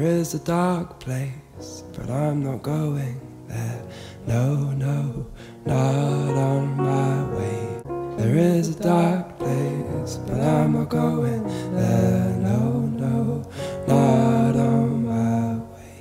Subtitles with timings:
[0.00, 3.82] There is a dark place, but I'm not going there.
[4.26, 5.26] No, no,
[5.66, 7.82] not on my way.
[8.16, 11.42] There is a dark place, but I'm not going
[11.74, 12.34] there.
[12.38, 13.44] No, no,
[13.86, 16.00] not on my way.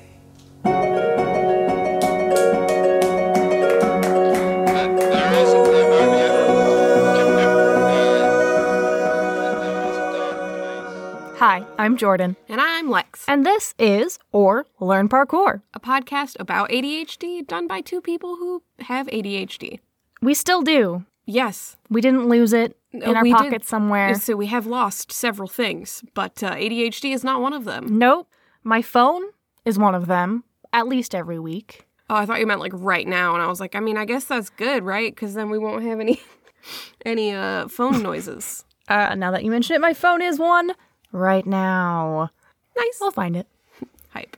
[11.39, 15.61] Hi, I'm Jordan, And I'm Lex, and this is Or Learn Parkour.
[15.73, 19.79] a podcast about ADHD done by two people who have ADHD.
[20.21, 21.05] We still do.
[21.25, 21.77] Yes.
[21.89, 23.37] We didn't lose it in Uh, our we did.
[23.37, 24.15] pocket somewhere.
[24.15, 27.99] So we have lost several things, but uh, ADHD is not one of them.
[27.99, 28.27] Nope.
[28.63, 29.21] My phone
[29.63, 30.43] is one of them,
[30.73, 31.85] at least every week.
[32.09, 34.05] Oh, I thought you meant like right now, and I was like, I mean, I
[34.05, 35.13] guess that's good, right?
[35.15, 36.19] Because then we won't have any
[37.05, 38.65] any uh, phone noises.
[38.87, 40.71] Uh, now that you mention it, my phone is one
[41.11, 42.31] right now.
[42.77, 42.97] Nice.
[42.99, 43.47] We'll find it.
[44.09, 44.37] Hype.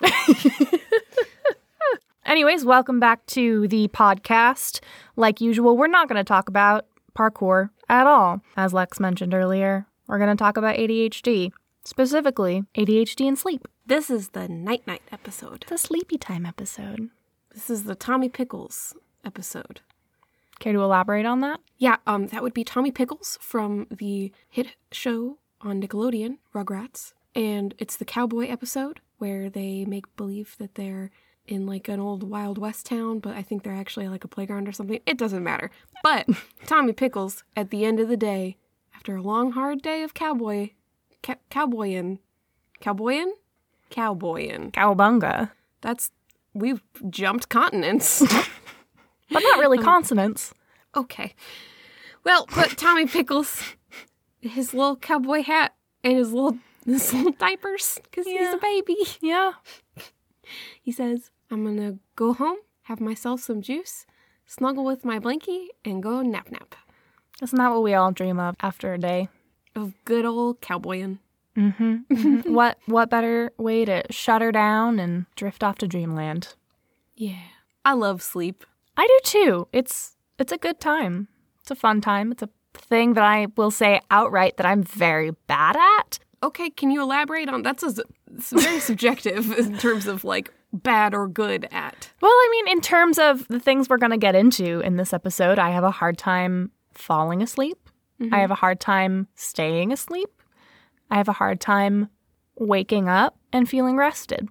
[2.24, 4.80] Anyways, welcome back to the podcast.
[5.16, 8.40] Like usual, we're not going to talk about parkour at all.
[8.56, 11.50] As Lex mentioned earlier, we're going to talk about ADHD,
[11.84, 13.66] specifically ADHD and sleep.
[13.84, 15.64] This is the night night episode.
[15.68, 17.10] The sleepy time episode.
[17.52, 19.80] This is the Tommy Pickles episode.
[20.60, 21.58] Care to elaborate on that?
[21.78, 27.14] Yeah, um, that would be Tommy Pickles from the hit show on Nickelodeon, Rugrats.
[27.34, 31.10] And it's the cowboy episode where they make believe that they're
[31.46, 34.68] in like an old Wild West town, but I think they're actually like a playground
[34.68, 35.00] or something.
[35.06, 35.70] It doesn't matter.
[36.02, 36.28] But
[36.66, 38.56] Tommy Pickles, at the end of the day,
[38.94, 40.70] after a long, hard day of cowboy,
[41.22, 42.18] ca- cowboyin,
[42.80, 43.32] cowboyin,
[43.90, 44.72] cowboyin.
[44.72, 45.50] Cowabunga.
[45.80, 46.10] That's
[46.54, 48.22] we've jumped continents.
[49.32, 50.52] But not really um, consonants.
[50.96, 51.34] Okay.
[52.24, 53.62] Well, but Tommy Pickles,
[54.40, 58.96] his little cowboy hat and his little his little diapers, because he's a baby.
[59.20, 59.52] Yeah.
[60.82, 64.04] He says, "I'm gonna go home, have myself some juice,
[64.46, 66.74] snuggle with my blankie, and go nap nap."
[67.40, 69.28] Isn't that what we all dream of after a day?
[69.76, 71.20] Of good old cowboying.
[71.56, 72.52] Mm-hmm.
[72.54, 76.54] what what better way to shut her down and drift off to dreamland?
[77.14, 77.42] Yeah,
[77.84, 78.64] I love sleep.
[78.96, 79.68] I do too.
[79.72, 81.28] It's it's a good time.
[81.60, 82.32] It's a fun time.
[82.32, 86.18] It's a thing that I will say outright that I'm very bad at.
[86.42, 87.94] Okay, can you elaborate on that's a,
[88.34, 92.10] it's very subjective in terms of like bad or good at.
[92.20, 95.12] Well, I mean, in terms of the things we're going to get into in this
[95.12, 97.78] episode, I have a hard time falling asleep.
[98.32, 100.28] I have a hard time staying asleep.
[101.10, 102.10] I have a hard time
[102.54, 104.46] waking up and feeling rested.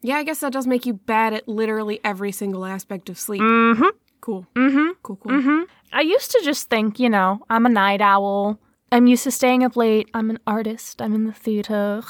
[0.00, 3.42] Yeah, I guess that does make you bad at literally every single aspect of sleep.
[3.42, 3.88] Mm-hmm.
[4.22, 4.46] Cool.
[4.54, 4.92] Mm-hmm.
[5.02, 5.32] Cool, cool.
[5.32, 5.62] Mm-hmm.
[5.92, 8.58] I used to just think, you know, I'm a night owl.
[8.94, 10.08] I'm used to staying up late.
[10.14, 11.02] I'm an artist.
[11.02, 12.00] I'm in the theater.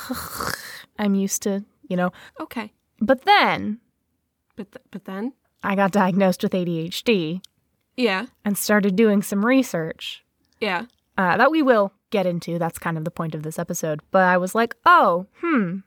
[0.98, 2.12] I'm used to, you know.
[2.38, 2.72] Okay.
[3.00, 3.80] But then
[4.54, 7.40] But th- but then I got diagnosed with ADHD
[7.96, 8.26] yeah.
[8.44, 10.24] and started doing some research
[10.60, 10.84] Yeah.
[11.16, 12.58] uh, that we will get into.
[12.58, 14.00] That's kind of the point of this episode.
[14.10, 15.78] But I was like, oh, hmm,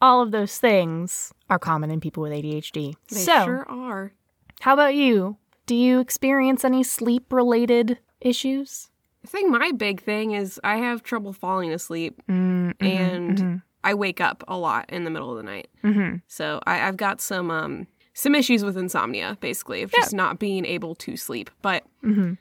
[0.00, 2.94] all of those things are common in people with ADHD.
[3.10, 4.12] They so, sure are.
[4.60, 5.38] how about you?
[5.66, 8.90] Do you experience any sleep related issues?
[9.26, 14.20] I think my big thing is I have trouble falling asleep Mm-hmm, and I wake
[14.20, 15.68] up a lot in the middle of the night.
[15.84, 16.16] mm-hmm.
[16.26, 20.64] So I, I've got some um some issues with insomnia, basically, of just not being
[20.64, 21.50] able to sleep.
[21.62, 22.34] But Mm-hmm.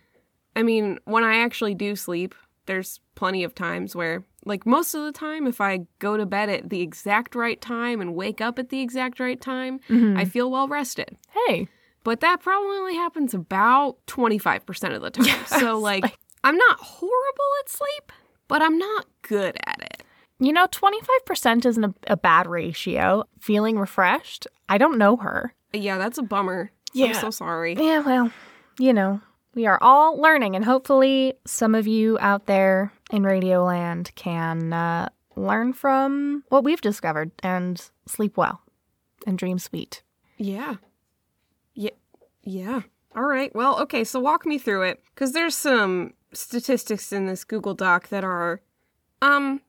[0.56, 2.34] I mean, when I actually do sleep,
[2.66, 6.47] there's plenty of times where, like, most of the time, if I go to bed
[6.50, 10.17] at the exact right time and wake up at the exact right time, Mm-hmm.
[10.17, 11.17] I feel well rested.
[11.47, 11.67] Hey,
[12.06, 15.44] But that probably only happens about 25% of the time.
[15.59, 18.12] So, like, I'm not horrible at sleep,
[18.48, 20.04] but I'm not good at it.
[20.40, 23.24] you know, 25% isn't a, a bad ratio.
[23.42, 24.48] Feeling refreshed?
[24.70, 25.54] I don't know her.
[25.74, 26.72] Yeah, that's a bummer.
[26.94, 27.08] Yeah.
[27.08, 27.74] I'm so sorry.
[27.78, 28.32] Yeah, well,
[28.80, 29.20] you know,
[29.56, 35.10] we are all learning, and hopefully, some of you out there in Radioland can uh,
[35.36, 38.62] learn from what we've discovered and sleep well
[39.26, 40.03] and dream sweet.
[40.38, 40.76] Yeah.
[41.74, 41.91] Yeah.
[42.44, 42.82] Yeah.
[43.16, 43.53] All right.
[43.56, 44.03] Well, okay.
[44.03, 48.61] So walk me through it because there's some statistics in this Google Doc that are,
[49.22, 49.61] um,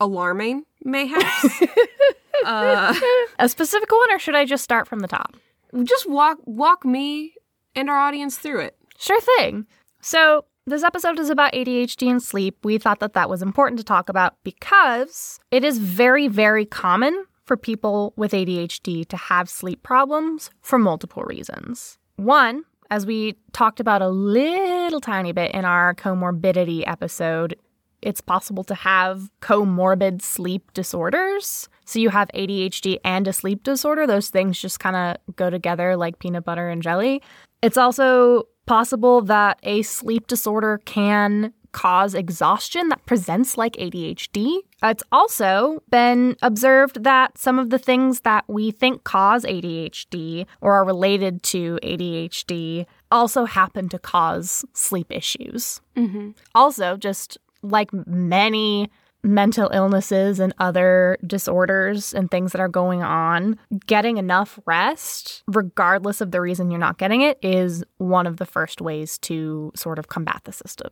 [0.00, 1.62] alarming, mayhaps.
[2.46, 2.94] uh,
[3.38, 5.36] A specific one, or should I just start from the top?
[5.82, 7.34] just walk walk me
[7.74, 8.76] and our audience through it.
[8.96, 9.66] Sure thing.
[10.00, 12.56] So, this episode is about ADHD and sleep.
[12.64, 17.24] We thought that that was important to talk about because it is very, very common
[17.44, 21.98] for people with ADHD to have sleep problems for multiple reasons.
[22.16, 27.56] One, as we talked about a little tiny bit in our comorbidity episode,
[28.02, 31.68] it's possible to have comorbid sleep disorders.
[31.86, 34.06] So you have ADHD and a sleep disorder.
[34.06, 37.22] Those things just kind of go together like peanut butter and jelly.
[37.62, 44.60] It's also possible that a sleep disorder can cause exhaustion that presents like ADHD.
[44.82, 50.72] It's also been observed that some of the things that we think cause ADHD or
[50.74, 55.80] are related to ADHD also happen to cause sleep issues.
[55.96, 56.30] Mm-hmm.
[56.54, 58.88] Also, just like many
[59.24, 66.20] mental illnesses and other disorders and things that are going on, getting enough rest, regardless
[66.20, 69.98] of the reason you're not getting it, is one of the first ways to sort
[69.98, 70.90] of combat the system.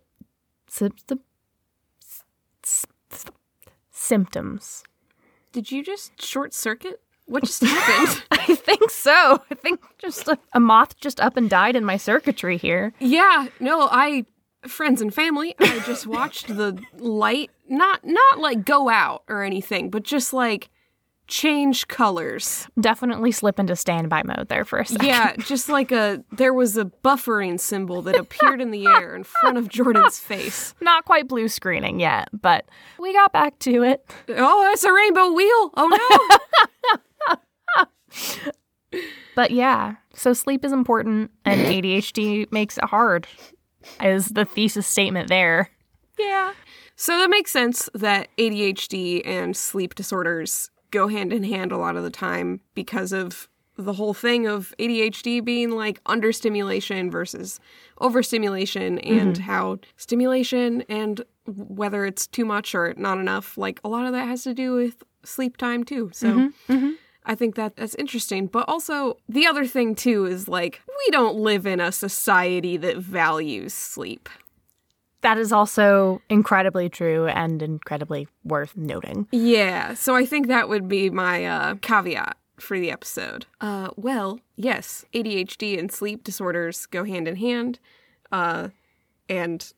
[0.72, 1.20] Symptom,
[3.90, 4.82] symptoms.
[5.52, 7.02] Did you just short circuit?
[7.26, 8.24] What just happened?
[8.30, 9.42] I think so.
[9.50, 12.94] I think just a, a moth just up and died in my circuitry here.
[13.00, 14.24] yeah, no, I
[14.66, 19.90] friends and family, I just watched the light not not like go out or anything,
[19.90, 20.70] but just like
[21.26, 22.66] change colors.
[22.80, 25.06] Definitely slip into standby mode there for a second.
[25.06, 29.24] Yeah, just like a there was a buffering symbol that appeared in the air in
[29.24, 30.74] front of Jordan's face.
[30.80, 32.66] Not quite blue screening yet, but
[32.98, 34.04] we got back to it.
[34.28, 35.70] Oh, it's a rainbow wheel.
[35.76, 37.36] Oh no.
[39.34, 43.26] But yeah, so sleep is important and ADHD makes it hard,
[44.02, 45.70] is the thesis statement there.
[46.18, 46.52] Yeah.
[46.96, 51.96] So that makes sense that ADHD and sleep disorders go hand in hand a lot
[51.96, 57.58] of the time because of the whole thing of ADHD being like understimulation versus
[58.00, 59.42] overstimulation and mm-hmm.
[59.42, 64.28] how stimulation and whether it's too much or not enough, like a lot of that
[64.28, 66.10] has to do with sleep time too.
[66.12, 66.72] So mm-hmm.
[66.72, 66.90] Mm-hmm.
[67.24, 68.46] I think that that's interesting.
[68.46, 72.98] But also, the other thing too is like, we don't live in a society that
[72.98, 74.28] values sleep.
[75.22, 79.28] That is also incredibly true and incredibly worth noting.
[79.30, 83.46] Yeah, so I think that would be my uh, caveat for the episode.
[83.60, 87.78] Uh, well, yes, ADHD and sleep disorders go hand in hand.
[88.30, 88.68] Uh,
[89.28, 89.72] and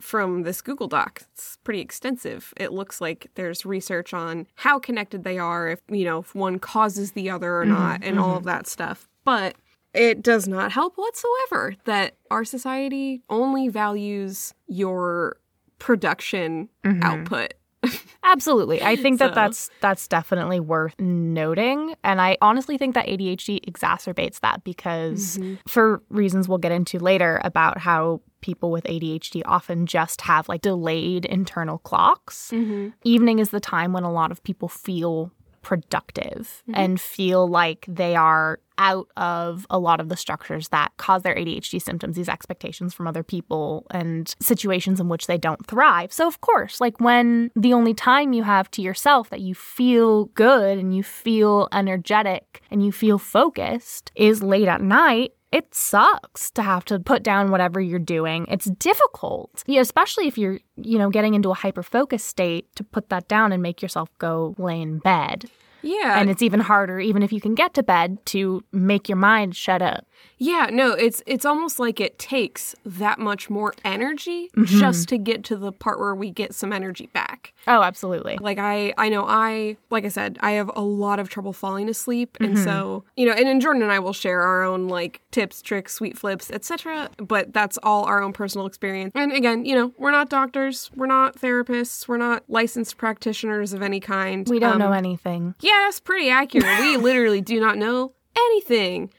[0.00, 2.52] from this Google Doc, it's pretty extensive.
[2.56, 6.58] It looks like there's research on how connected they are, if you know, if one
[6.58, 9.08] causes the other or not, and all of that stuff.
[9.24, 9.56] But
[9.94, 15.36] it does not help whatsoever that our society only values your
[15.78, 17.02] production mm-hmm.
[17.02, 17.54] output.
[18.22, 18.82] Absolutely.
[18.82, 24.40] I think that that's that's definitely worth noting and I honestly think that ADHD exacerbates
[24.40, 25.54] that because mm-hmm.
[25.66, 30.60] for reasons we'll get into later about how people with ADHD often just have like
[30.60, 32.50] delayed internal clocks.
[32.52, 32.88] Mm-hmm.
[33.04, 35.32] Evening is the time when a lot of people feel
[35.62, 41.22] productive and feel like they are out of a lot of the structures that cause
[41.22, 46.12] their ADHD symptoms, these expectations from other people and situations in which they don't thrive.
[46.12, 50.24] So, of course, like when the only time you have to yourself that you feel
[50.26, 56.50] good and you feel energetic and you feel focused is late at night, it sucks
[56.52, 58.46] to have to put down whatever you're doing.
[58.48, 63.10] It's difficult, especially if you're, you know, getting into a hyper focus state to put
[63.10, 65.50] that down and make yourself go lay in bed.
[65.82, 66.20] Yeah.
[66.20, 69.56] And it's even harder, even if you can get to bed, to make your mind
[69.56, 70.06] shut up.
[70.42, 74.78] Yeah, no, it's it's almost like it takes that much more energy Mm-hmm.
[74.80, 77.52] just to get to the part where we get some energy back.
[77.68, 78.38] Oh, absolutely.
[78.40, 81.88] Like I I know I like I said, I have a lot of trouble falling
[81.90, 82.64] asleep and Mm-hmm.
[82.64, 85.92] so, you know, and, and Jordan and I will share our own like tips, tricks,
[85.92, 89.12] sweet flips, etc, but that's all our own personal experience.
[89.14, 93.82] And again, you know, we're not doctors, we're not therapists, we're not licensed practitioners of
[93.82, 94.48] any kind.
[94.48, 95.54] We don't Um, know anything.
[95.60, 96.80] yeah, that's pretty accurate.
[96.80, 99.10] We literally do not know anything.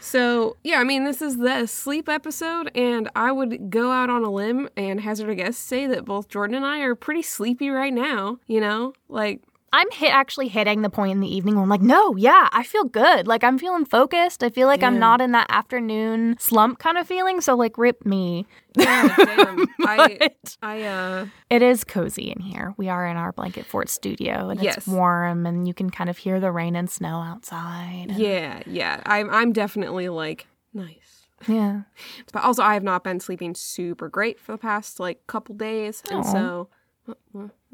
[0.00, 4.24] So, yeah, I mean, this is the sleep episode, and I would go out on
[4.24, 7.70] a limb and hazard a guess say that both Jordan and I are pretty sleepy
[7.70, 8.94] right now, you know?
[9.08, 12.48] Like, I'm hit actually hitting the point in the evening where I'm like, no, yeah,
[12.52, 13.26] I feel good.
[13.26, 14.42] Like I'm feeling focused.
[14.42, 17.40] I feel like I'm not in that afternoon slump kind of feeling.
[17.40, 18.46] So like, rip me.
[18.78, 19.66] God damn.
[19.86, 20.30] I,
[20.62, 22.74] I, uh, it is cozy in here.
[22.76, 24.78] We are in our blanket fort studio, and Yes.
[24.78, 28.12] it's warm, and you can kind of hear the rain and snow outside.
[28.16, 31.26] yeah, yeah, I'm, I'm definitely like, nice.
[31.46, 31.82] yeah.
[32.32, 36.02] But also, I have not been sleeping super great for the past like couple days,
[36.10, 36.32] and Aw.
[36.32, 36.68] so,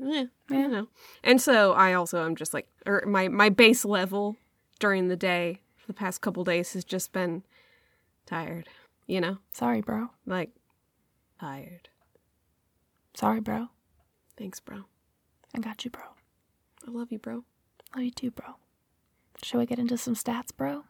[0.02, 0.88] uh, yeah, you know.
[1.22, 4.36] And so, I also am just like, or my my base level
[4.80, 7.42] during the day for the past couple days has just been
[8.26, 8.68] tired.
[9.06, 10.08] You know, Sorry, bro.
[10.26, 10.50] like
[11.40, 11.88] tired.
[13.14, 13.68] Sorry, bro.
[14.36, 14.84] Thanks, bro.
[15.54, 16.02] I got you, bro.
[16.86, 17.44] I love you, bro.
[17.94, 18.54] Love you too, bro.
[19.42, 20.84] Shall we get into some stats, bro?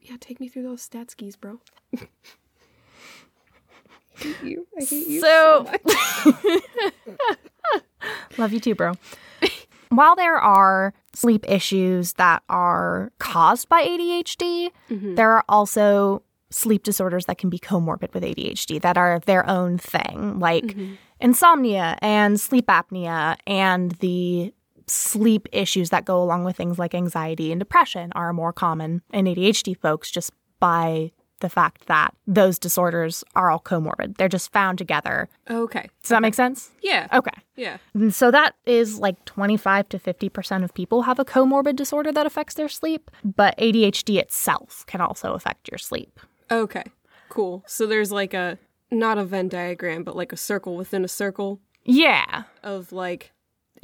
[0.00, 1.60] Yeah, take me through those stat skis, bro.
[1.96, 2.08] I
[4.16, 4.66] hate you.
[4.80, 5.20] I hate you.
[5.20, 5.82] So- much.
[8.38, 8.94] Love you too, bro.
[9.90, 15.14] While there are sleep issues that are caused by ADHD, mm-hmm.
[15.14, 19.78] there are also sleep disorders that can be comorbid with ADHD that are their own
[19.78, 20.94] thing, like mm-hmm.
[21.20, 24.52] insomnia and sleep apnea and the
[24.86, 29.26] sleep issues that go along with things like anxiety and depression are more common in
[29.26, 30.30] ADHD folks just
[30.60, 31.10] by
[31.44, 34.16] the fact that those disorders are all comorbid.
[34.16, 35.28] They're just found together.
[35.50, 35.90] Okay.
[36.02, 36.70] Does that make sense?
[36.82, 37.06] Yeah.
[37.12, 37.38] Okay.
[37.54, 37.76] Yeah.
[37.92, 42.24] And so that is like 25 to 50% of people have a comorbid disorder that
[42.24, 46.18] affects their sleep, but ADHD itself can also affect your sleep.
[46.50, 46.84] Okay.
[47.28, 47.62] Cool.
[47.66, 48.58] So there's like a
[48.90, 52.44] not a Venn diagram, but like a circle within a circle Yeah.
[52.62, 53.32] of like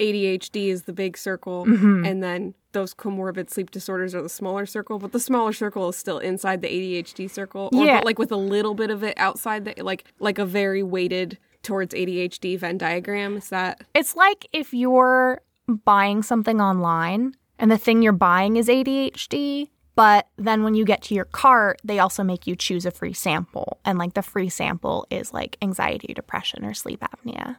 [0.00, 2.04] ADHD is the big circle, Mm-hmm.
[2.04, 5.96] and then those comorbid sleep disorders are the smaller circle, but the smaller circle is
[5.96, 7.98] still inside the ADHD circle, or Yeah.
[7.98, 11.38] but like with a little bit of it outside the like like a very weighted
[11.62, 13.36] towards ADHD Venn diagram.
[13.36, 15.40] Is that It's like if you're
[15.84, 21.02] buying something online and the thing you're buying is ADHD, but then when you get
[21.02, 23.78] to your cart, they also make you choose a free sample.
[23.84, 27.56] And like the free sample is like anxiety, depression, or sleep apnea.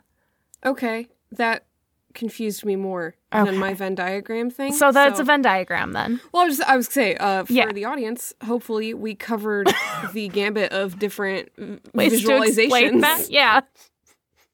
[0.65, 1.07] okay?
[1.33, 1.65] That
[2.13, 3.49] confused me more Okay.
[3.49, 4.73] than my Venn diagram thing.
[4.73, 6.19] So that's a Venn diagram then.
[6.33, 7.71] Well, I was, I was gonna say, uh, for Yeah.
[7.71, 9.69] the audience, hopefully we covered
[10.13, 11.49] the gambit of different
[11.93, 13.27] Ways visualizations.
[13.29, 13.61] Yeah.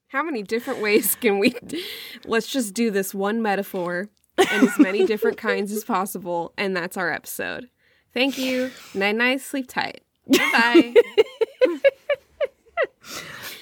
[0.09, 1.55] How many different ways can we?
[2.25, 6.95] Let's just do this one metaphor in as many different kinds as possible, and that's
[6.95, 7.69] our episode.
[8.13, 8.71] Thank you.
[8.93, 9.41] Night night.
[9.41, 10.01] Sleep tight.
[10.27, 10.93] Bye.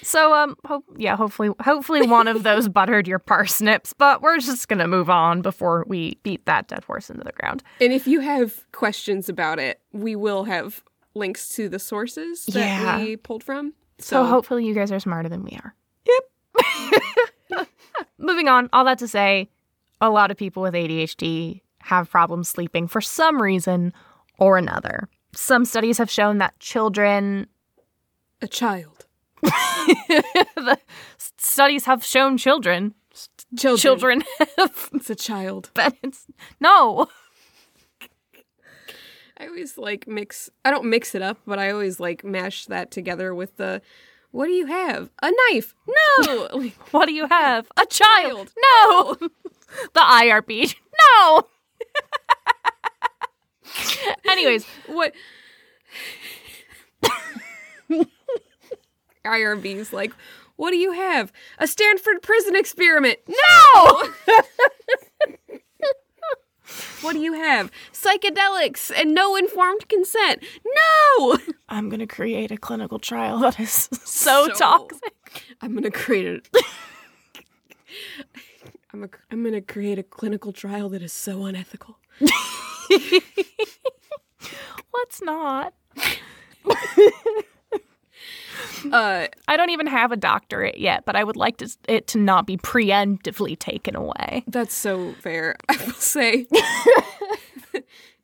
[0.05, 4.67] So um hope yeah, hopefully hopefully one of those buttered your parsnips, but we're just
[4.67, 7.63] going to move on before we beat that dead horse into the ground.
[7.81, 10.83] and if you have questions about it, we will have
[11.15, 12.97] links to the sources that Yeah.
[13.03, 13.73] we pulled from.
[13.97, 15.73] So, So, hopefully you guys are smarter than we are.
[16.05, 17.67] Yep.
[18.17, 19.49] Moving on, all that to say,
[20.01, 23.93] a lot of people with ADHD have problems sleeping for some reason
[24.37, 25.07] or another.
[25.33, 27.47] Some studies have shown that children
[28.41, 28.94] a child,
[30.55, 30.79] the
[31.37, 32.93] studies have shown children
[33.57, 34.23] children, children
[34.57, 35.71] have It's a child.
[35.73, 36.27] beds.
[36.59, 37.07] No.
[39.37, 40.49] I always like mix.
[40.63, 43.81] I don't mix it up, but I always like mash that together with the.
[44.31, 45.09] What do you have?
[45.21, 45.73] A knife?
[45.87, 46.71] No.
[46.91, 47.67] What do you have?
[47.77, 48.51] A child.
[48.51, 49.17] Child.
[49.21, 49.29] No.
[49.93, 50.75] the IRB.
[51.21, 51.43] No.
[54.27, 55.13] Anyways, what?
[59.25, 60.13] IRB's like,
[60.55, 61.33] what do you have?
[61.59, 63.19] A Stanford prison experiment?
[63.27, 64.03] No.
[67.01, 67.71] what do you have?
[67.91, 70.43] Psychedelics and no informed consent?
[71.19, 71.37] No.
[71.67, 73.71] I'm going to create a clinical trial that is
[74.03, 75.13] so, So- toxic.
[75.61, 76.47] I'm gonna create it.
[78.93, 81.97] I'm a, I'm gonna create a clinical trial that is so unethical.
[84.93, 85.73] Let's not.
[88.91, 92.17] Uh, I don't even have a doctorate yet, but I would like to, it to
[92.19, 94.43] not be preemptively taken away.
[94.47, 95.55] that's so fair.
[95.69, 96.45] I will say.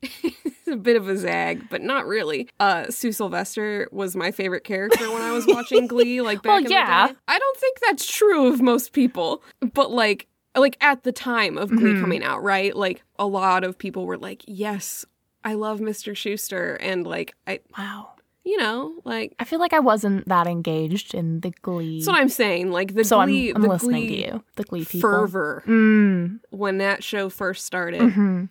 [0.02, 2.48] it's a bit of a zag, but not really.
[2.60, 6.64] Uh, Sue Sylvester was my favorite character when I was watching Glee, like back Well,
[6.64, 7.06] in yeah.
[7.08, 7.18] the day.
[7.28, 9.42] I don't think that's true of most people,
[9.74, 12.74] but like, like at the time of Glee coming out, right?
[12.76, 15.04] Like a lot of people were like, "Yes,
[15.44, 16.12] I love Mr.
[16.12, 18.11] Schuester," and like, I, Wow.
[18.44, 21.98] You know, like I feel like I wasn't that engaged in the Glee.
[22.00, 22.72] that's what I'm saying.
[22.72, 24.44] Like the so Glee, I'm, I'm the listening Glee to you.
[24.56, 25.10] The Glee people.
[25.10, 26.40] fervor Mm.
[26.50, 28.44] when that show first started, hmm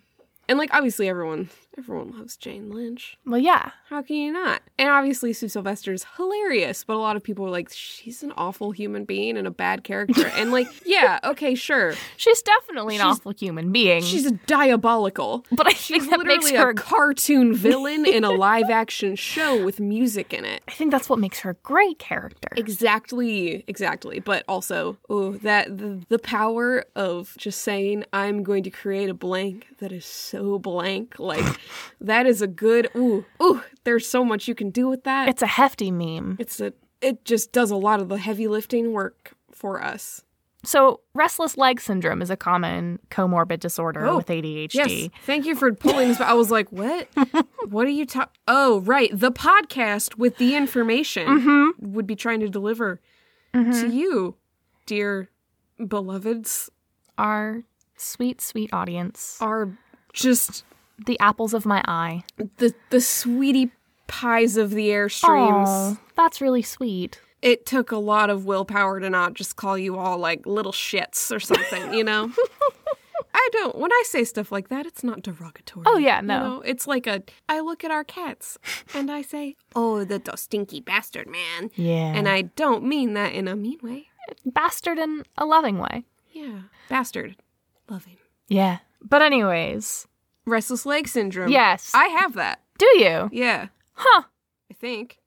[0.50, 3.18] and like obviously everyone, everyone loves Jane Lynch.
[3.26, 3.72] Well, yeah.
[3.90, 4.62] How can you not?
[4.78, 8.72] And obviously Sue Sylvester's hilarious, but a lot of people are like, she's an awful
[8.72, 10.28] human being and a bad character.
[10.36, 11.94] and like, yeah, okay, sure.
[12.18, 14.02] She's definitely an awful human being.
[14.04, 15.46] She's diabolical.
[15.52, 16.70] but I She's think that makes her.
[16.70, 20.62] a cartoon villain in a live action show with music in it.
[20.68, 22.50] I think that's what makes her a great character.
[22.56, 24.20] Exactly, exactly.
[24.20, 29.14] But also, oh, that the, the power of just saying I'm going to create a
[29.14, 31.44] blank that is so blank, like
[32.00, 32.90] that is a good.
[32.96, 33.62] Ooh, ooh.
[33.84, 35.28] There's so much you can do with that.
[35.30, 36.38] It's a hefty meme.
[36.40, 36.74] It's a.
[37.02, 40.24] It just does a lot of the heavy lifting work for us.
[40.64, 44.70] So, restless leg syndrome is a common comorbid disorder Oh, with ADHD.
[44.76, 45.10] Yes.
[45.26, 46.22] Thank you for pulling this.
[46.22, 47.08] I was like, what?
[47.70, 48.32] what are you talking?
[48.48, 49.10] Oh, right.
[49.12, 51.94] The podcast with the information Mm-hmm.
[51.94, 53.02] would be trying to deliver
[53.54, 54.36] to you,
[54.86, 55.30] dear
[55.80, 56.70] beloveds,
[57.18, 57.64] Our
[57.98, 59.38] sweet, sweet audience.
[59.42, 59.76] Our
[60.14, 60.64] just
[61.06, 62.24] The apples of my eye.
[62.58, 63.72] the the sweetie
[64.08, 65.68] pies of the airstreams.
[65.68, 67.20] Aw, that's really sweet.
[67.42, 71.36] It took a lot of willpower to not just call you all like little shits
[71.36, 72.32] or something, you know?
[73.34, 73.78] I don't.
[73.78, 75.86] When I say stuff like that, it's not derogatory.
[75.88, 76.40] Oh, yeah, You no.
[76.58, 77.24] know, it's like a.
[77.50, 78.58] I look at our cats
[78.94, 82.14] and I say, "Oh, the, the stinky bastard man," Yeah.
[82.14, 84.08] and I don't mean that in a mean way.
[84.46, 86.04] bastard in a loving way.
[86.34, 87.38] Yeah, bastard,
[87.90, 88.18] loving.
[88.50, 88.80] Yeah.
[89.02, 90.08] But anyways,
[90.46, 91.50] Restless leg syndrome.
[91.52, 91.92] yes.
[91.94, 92.62] I have that.
[92.78, 93.30] Do you?
[93.32, 94.24] Yeah, Huh.
[94.70, 95.20] I think.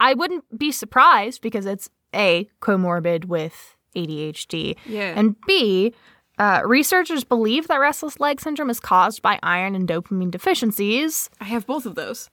[0.00, 5.14] I wouldn't be surprised because it's A, comorbid with ADHD, Yeah.
[5.16, 5.94] and B,
[6.38, 11.44] uh, researchers believe that restless leg syndrome is caused by iron and dopamine deficiencies, I
[11.44, 12.28] have both of those.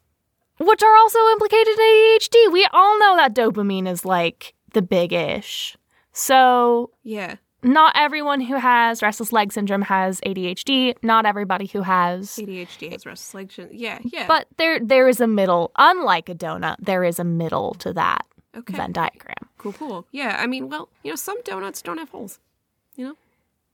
[0.59, 2.47] which are also implicated in ADHD.
[2.51, 5.75] We all know that dopamine is like the big ish.
[6.11, 7.35] So, Yeah.
[7.63, 10.95] Not everyone who has restless leg syndrome has ADHD.
[11.01, 13.77] Not everybody who has ADHD has restless leg syndrome.
[13.77, 14.27] Yeah, yeah.
[14.27, 15.71] But there there is a middle.
[15.77, 18.75] Unlike a donut, there is a middle to that okay.
[18.75, 19.49] Venn diagram.
[19.57, 20.07] Cool, cool.
[20.11, 22.39] Yeah, I mean, well, you know, some donuts don't have holes.
[22.95, 23.17] You know?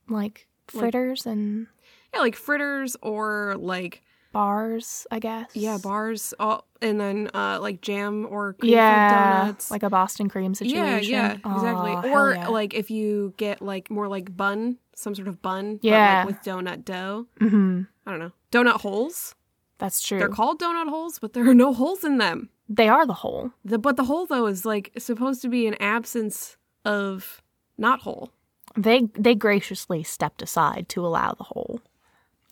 [0.08, 1.68] Like fritters and
[2.14, 5.50] Yeah, like fritters or like bars, I guess.
[5.54, 6.34] yeah, bars.
[6.40, 9.40] Oh, and then uh like jam or cream Yeah.
[9.42, 9.72] donuts.
[9.72, 11.12] Like a Boston cream situation.
[11.12, 11.92] yeah, exactly.
[11.92, 12.48] Aw, hell or yeah.
[12.48, 16.20] like if you get like more like bun, some sort of bun, Yeah.
[16.20, 17.28] like with donut dough.
[17.40, 17.88] Mhm.
[18.06, 18.32] I don't know.
[18.52, 19.36] Donut holes.
[19.78, 20.20] That's true.
[20.20, 22.50] They're called donut holes, but there are no holes in them.
[22.72, 23.52] they are the hole.
[23.66, 26.56] The but the hole though is like supposed to be an absence
[26.86, 27.42] of
[27.78, 28.30] not hole.
[28.78, 31.82] They they graciously stepped aside to allow the whole.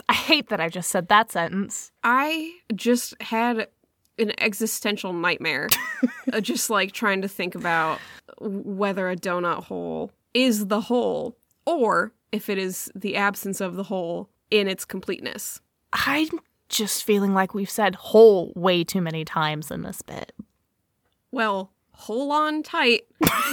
[0.10, 1.92] I hate that I just said that sentence.
[2.04, 3.68] I just had
[4.20, 5.70] an existential nightmare,
[6.34, 8.00] uh, just like trying to think about
[8.40, 13.84] whether a donut hole is the hole or if it is the absence of the
[13.84, 15.60] hole in its completeness.
[15.94, 20.34] I'm just feeling like we've said hole way too many times in this bit.
[21.32, 23.02] Well, hold on tight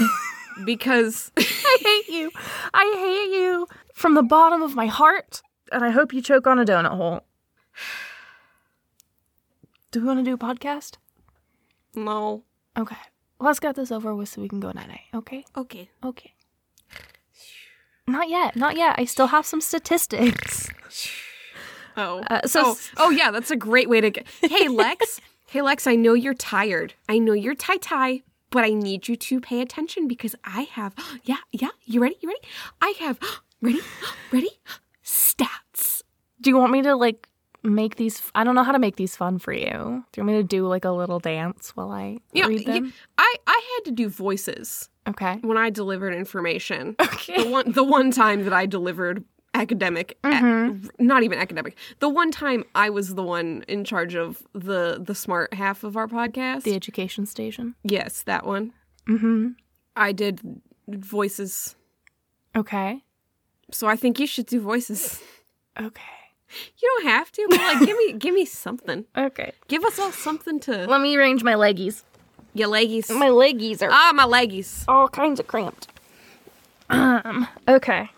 [0.65, 2.31] because I hate you.
[2.73, 5.43] I hate you from the bottom of my heart,
[5.75, 7.21] and I hope you choke on a donut hole.
[9.91, 10.97] Do we want to do a podcast?
[11.95, 12.43] no.
[12.77, 12.97] Okay.
[13.39, 15.03] Let's get this over with so we can go night night.
[15.15, 15.45] Okay?
[15.57, 15.91] Okay.
[16.05, 16.35] Okay.
[18.07, 18.57] Not yet.
[18.57, 18.97] Not yet.
[18.99, 20.69] I still have some statistics.
[21.97, 22.25] Oh.
[22.29, 24.27] Uh, so oh, s- oh yeah, that's a great way to get.
[24.41, 26.95] Hey Lex, hey Lex, I know you're tired.
[27.09, 30.93] I know you're tie tie, but I need you to pay attention because I have.
[31.23, 31.69] Yeah, yeah.
[31.85, 32.17] You ready?
[32.21, 32.41] You ready?
[32.83, 33.21] I have.
[33.63, 33.79] Ready?
[34.33, 34.51] Ready?
[35.05, 35.47] Stats.
[36.45, 37.29] Do you want me to like
[37.63, 38.23] make these?
[38.35, 40.05] I don't know how to make these fun for you.
[40.13, 42.93] Do you want me to do like a little dance while I know, read them?
[43.19, 45.39] I I had to do voices Okay.
[45.43, 46.95] when I delivered information.
[47.01, 47.43] Okay.
[47.43, 50.91] The one the one time that I delivered academic a- Mhm.
[50.99, 55.15] not even academic the one time i was the one in charge of the the
[55.15, 57.77] smart half of our podcast The education station.
[57.85, 58.73] yes that one
[59.07, 59.51] Mm-hmm.
[59.95, 60.41] I did
[60.89, 61.77] voices,
[62.57, 63.05] Okay.
[63.71, 65.23] so I think you should do voices.
[65.81, 66.19] Okay.
[66.79, 69.05] You don't have to, but like, give me, give me something.
[69.17, 69.53] Okay.
[69.69, 72.03] Give us all something to Let me arrange my leggies.
[72.55, 73.11] your leggies.
[73.17, 74.85] My leggies are ah, my leggies.
[74.89, 75.89] all kinds of cramped.
[76.91, 78.11] Um, okay.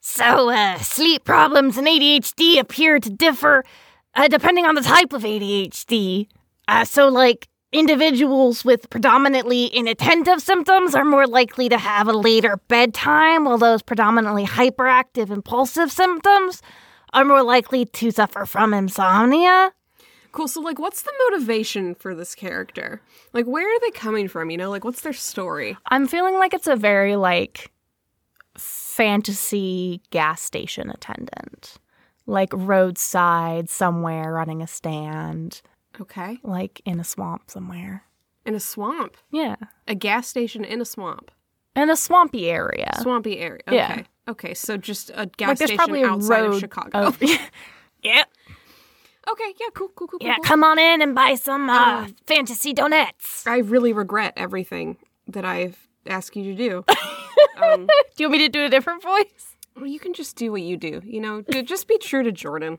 [0.00, 3.64] So, uh, sleep problems and ADHD appear to differ
[4.14, 6.26] uh, depending on the type of ADHD.
[6.66, 12.58] Uh, so, like, individuals with predominantly inattentive symptoms are more likely to have a later
[12.68, 16.62] bedtime, while those predominantly hyperactive, impulsive symptoms
[17.12, 19.72] are more likely to suffer from insomnia.
[20.32, 20.46] Cool.
[20.48, 23.00] So, like, what's the motivation for this character?
[23.32, 24.50] Like, where are they coming from?
[24.50, 25.76] You know, like, what's their story?
[25.86, 27.70] I'm feeling like it's a very like
[28.56, 31.76] fantasy gas station attendant.
[32.26, 35.62] Like roadside somewhere running a stand,
[35.98, 36.38] Okay.
[36.42, 38.04] like in a swamp somewhere.
[38.44, 39.56] In a swamp, Yeah.
[39.86, 41.30] a gas station in a swamp,
[41.74, 42.90] In a swampy area.
[43.00, 43.62] swampy area.
[43.66, 43.76] Okay.
[43.76, 44.02] Yeah.
[44.28, 44.54] Okay.
[44.54, 46.98] So just a gas like there's station probably a outside road of Chicago.
[46.98, 47.22] of-
[48.02, 48.24] yeah.
[49.30, 49.54] okay.
[49.60, 49.66] Yeah.
[49.74, 49.88] Cool.
[49.94, 50.06] Cool.
[50.08, 50.18] Cool.
[50.18, 50.18] Cool.
[50.20, 50.44] Yeah, cool.
[50.44, 53.46] come on in and buy some uh, Um, fantasy donuts.
[53.46, 56.84] I really regret everything that I've asked you to do.
[57.62, 59.56] um, Do you want me to do a different voice?
[59.76, 61.00] well, you can just do what you do.
[61.04, 62.78] You know, just be true to Jordan.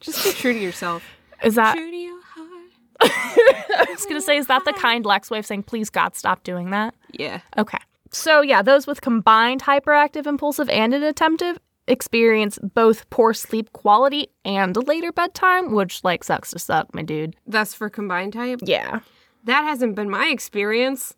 [0.00, 1.02] Just be true to yourself.
[1.42, 2.52] Is that true to your heart.
[3.00, 6.42] I was gonna say, is that the kind Lex way of saying please God stop
[6.44, 6.94] doing that?
[7.10, 7.40] Yeah.
[7.56, 7.78] Okay.
[8.16, 14.74] So, yeah, those with combined hyperactive, impulsive, and inattentive experience both poor sleep quality and
[14.74, 17.36] a later bedtime, which, like, sucks to suck, my dude.
[17.46, 18.60] That's for combined type.
[18.62, 19.00] Yeah.
[19.44, 21.14] That hasn't been my experience.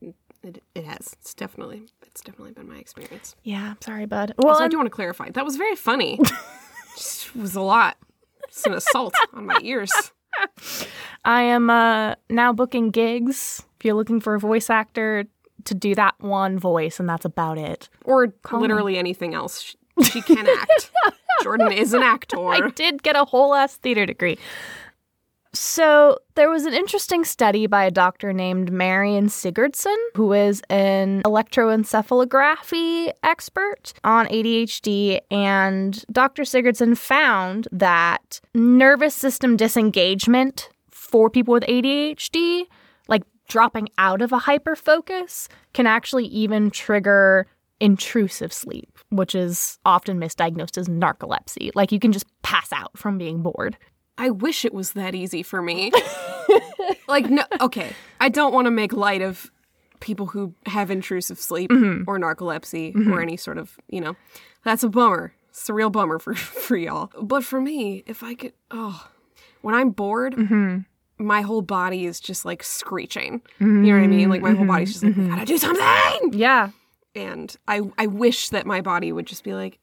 [0.00, 1.14] It, it has.
[1.20, 1.82] It's definitely.
[2.06, 3.36] It's definitely been my experience.
[3.42, 4.34] Yeah, I'm sorry, bud.
[4.38, 5.30] Well, so I do want to clarify.
[5.30, 6.18] That was very funny.
[6.96, 7.98] Just was a lot.
[8.48, 9.92] It's an assault on my ears.
[11.26, 13.62] I am uh, now booking gigs.
[13.78, 15.26] If you're looking for a voice actor
[15.66, 17.88] to do that one voice, and that's about it.
[18.04, 18.68] Or Call me.
[18.68, 19.76] literally anything else.
[20.02, 20.90] She can act.
[21.42, 22.38] Jordan is an actor.
[22.46, 24.38] I did get a whole ass theater degree.
[25.54, 31.20] So, there was an interesting study by a doctor named Marion Sigurdson, who is an
[31.24, 35.20] electroencephalography expert on ADHD.
[35.30, 36.44] And Dr.
[36.44, 42.64] Sigurdson found that nervous system disengagement for people with ADHD,
[43.48, 47.46] dropping out of a hyperfocus, can actually even trigger
[47.80, 51.70] intrusive sleep, which is often misdiagnosed as narcolepsy.
[51.74, 53.76] Like you can just pass out from being bored.
[54.18, 55.90] I wish it was that easy for me.
[57.08, 57.92] like, no, okay.
[58.20, 59.50] I don't want to make light of
[60.00, 62.04] people who have intrusive sleep mm-hmm.
[62.06, 63.18] or narcolepsy or mm-hmm.
[63.18, 64.16] any sort of, you know,
[64.64, 65.34] that's a bummer.
[65.48, 67.10] It's a real bummer for, for y'all.
[67.20, 69.08] But for me, if I could, oh,
[69.62, 70.78] when I'm bored, mm-hmm.
[71.22, 73.42] My whole body is just like screeching.
[73.58, 74.28] You know what I mean?
[74.28, 74.68] Like, my whole mm-hmm.
[74.68, 75.34] body's just like, we mm-hmm.
[75.34, 76.38] gotta do something.
[76.38, 76.70] Yeah.
[77.14, 79.78] And I, I wish that my body would just be like,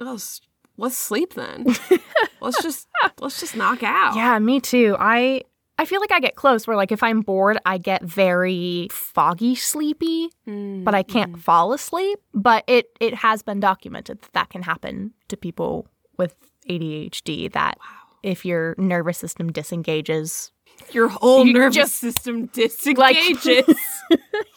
[0.00, 0.40] oh, s-
[0.76, 1.66] let's sleep then.
[2.40, 2.88] let's just,
[3.20, 4.16] let's just knock out.
[4.16, 4.96] Yeah, me too.
[4.98, 5.42] I
[5.78, 9.54] I feel like I get close where like if I'm bored, I get very foggy
[9.56, 11.40] sleepy, but I can't mm-hmm.
[11.40, 12.20] fall asleep.
[12.34, 16.36] But it it has been documented that that can happen to people with
[16.68, 17.78] ADHD that
[18.22, 20.52] if your nervous system disengages
[20.92, 23.64] Your whole You nervous just- system disengages.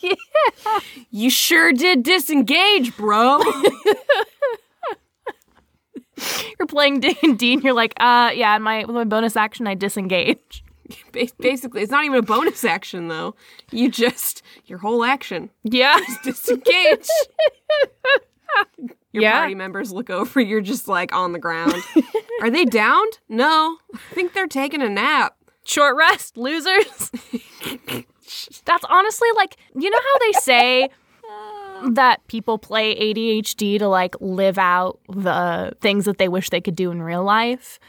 [0.01, 0.12] Yeah,
[1.12, 3.39] You sure did disengage, bro.
[6.60, 10.63] you're playing D&D and you're like, uh yeah, my with my bonus action I disengage.
[11.39, 13.36] Basically, it's not even a bonus action though.
[13.71, 15.99] You just your whole action Yeah.
[16.23, 17.08] disengage.
[19.12, 19.39] Your Yeah.
[19.39, 20.39] party members look over.
[20.41, 21.73] You're just like on the ground.
[22.41, 23.19] Are they downed?
[23.30, 25.36] No, I think they're taking a nap.
[25.65, 27.12] Short rest, losers.
[28.65, 30.89] That's honestly like, you know how they say
[31.91, 36.75] that people play ADHD to like live out the things that they wish they could
[36.75, 37.80] do in real life?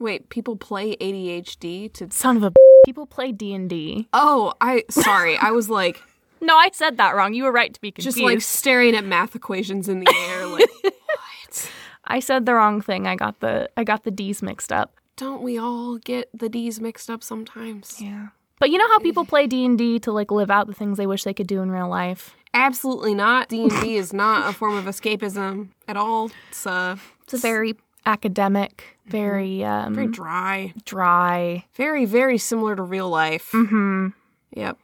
[0.00, 2.10] Wait, people play ADHD to.
[2.10, 2.52] Son of a
[2.86, 4.08] people play D&D.
[4.12, 5.36] Oh, I sorry.
[5.36, 6.00] I was like
[6.40, 7.32] No, I said that wrong.
[7.32, 8.18] You were right to be confused.
[8.18, 10.46] just like staring at math equations in the air.
[10.46, 10.68] Like,
[12.04, 13.06] I said the wrong thing.
[13.06, 14.94] I got the I got the D's mixed up.
[15.16, 18.00] Don't we all get the D's mixed up sometimes?
[18.00, 18.28] Yeah.
[18.60, 21.24] But you know how people play D&D to like live out the things they wish
[21.24, 22.34] they could do in real life?
[22.54, 23.48] Absolutely not.
[23.48, 26.30] D and D is not a form of escapism at all.
[26.50, 27.74] It's uh, It's a very
[28.06, 31.64] academic, very um very dry, dry.
[31.74, 33.50] very very similar to real life.
[33.52, 34.12] Mhm.
[34.52, 34.78] Yep.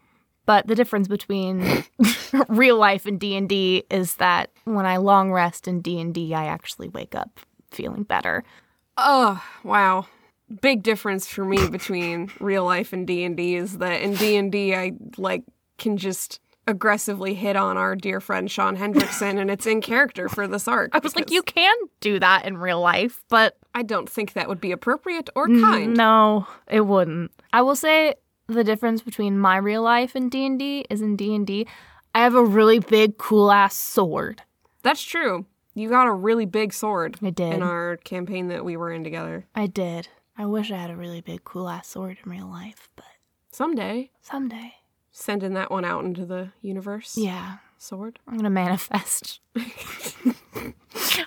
[0.46, 1.84] But the difference between
[2.48, 7.14] real life and D&D is that when I long rest in D&D, I actually wake
[7.14, 7.38] up
[7.70, 8.42] feeling better.
[8.96, 10.06] Oh wow.
[10.60, 14.36] Big difference for me between real life and D and D is that in D
[14.36, 15.44] and D I like
[15.78, 20.46] can just aggressively hit on our dear friend Sean Hendrickson, and it's in character for
[20.46, 20.94] this arc.
[20.94, 24.48] I was like, you can do that in real life, but I don't think that
[24.48, 25.96] would be appropriate or kind.
[25.96, 27.32] no, it wouldn't.
[27.52, 28.14] I will say
[28.46, 31.66] the difference between my real life and D&D is in D&D,
[32.14, 34.42] I have a really big cool ass sword.
[34.82, 35.46] That's true.
[35.74, 37.54] You got a really big sword I did.
[37.54, 39.46] in our campaign that we were in together.
[39.54, 40.08] I did.
[40.40, 43.04] I wish I had a really big cool ass sword in real life, but
[43.52, 44.72] Someday, someday.
[45.12, 47.14] sending that one out into the universe.
[47.18, 48.18] Yeah, Sword.
[48.26, 49.40] I'm going to manifest.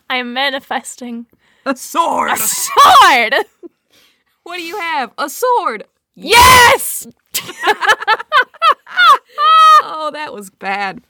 [0.10, 1.28] I am manifesting
[1.64, 2.32] A sword.
[2.32, 3.36] a sword.
[4.44, 5.12] What do you have?
[5.20, 5.84] A sword.
[6.16, 7.06] Yes!
[9.86, 11.02] Oh, that was bad.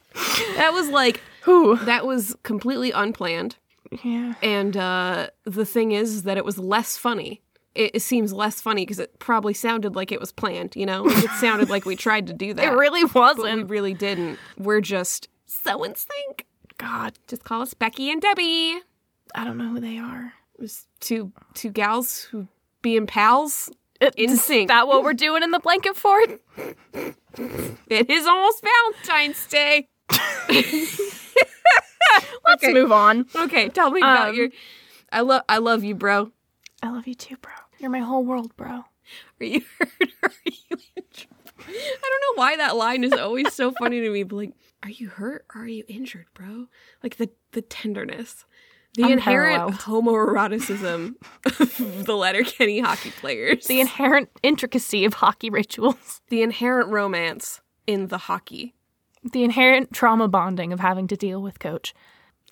[0.56, 1.76] That was like Who?
[1.84, 3.56] that was completely unplanned.
[4.02, 4.34] Yeah.
[4.42, 7.40] And uh, the thing is that it was less funny.
[7.74, 10.76] It, it seems less funny because it probably sounded like it was planned.
[10.76, 12.64] You know, like it sounded like we tried to do that.
[12.64, 13.70] It really but we wasn't.
[13.70, 14.38] really didn't.
[14.58, 16.46] We're just so in sync.
[16.78, 18.80] God, Just call us Becky and Debbie.
[19.34, 20.32] I don't know who they are.
[20.54, 22.46] It was two two gals who
[22.82, 23.70] being pals.
[24.16, 24.68] In is sync.
[24.68, 26.40] that what we're doing in the blanket fort?
[26.92, 29.88] It is almost Valentine's Day.
[32.46, 32.72] Let's Okay.
[32.72, 33.26] move on.
[33.34, 34.48] Okay, tell me about Um, your.
[35.10, 36.30] I love I love you, bro.
[36.82, 37.52] I love you too, bro.
[37.84, 38.70] You're my whole world, bro.
[39.40, 39.90] Are you hurt?
[40.22, 41.28] Are you injured?
[41.58, 44.22] I don't know why that line is always so funny to me.
[44.22, 45.44] But like, are you hurt?
[45.54, 46.68] Or are you injured, bro?
[47.02, 48.46] Like the the tenderness,
[48.94, 56.40] the inherent homoeroticism of the Letterkenny hockey players, The inherent intricacy of hockey rituals, the
[56.40, 58.74] inherent romance in the hockey.
[59.30, 61.92] the inherent trauma bonding of having to deal with coach.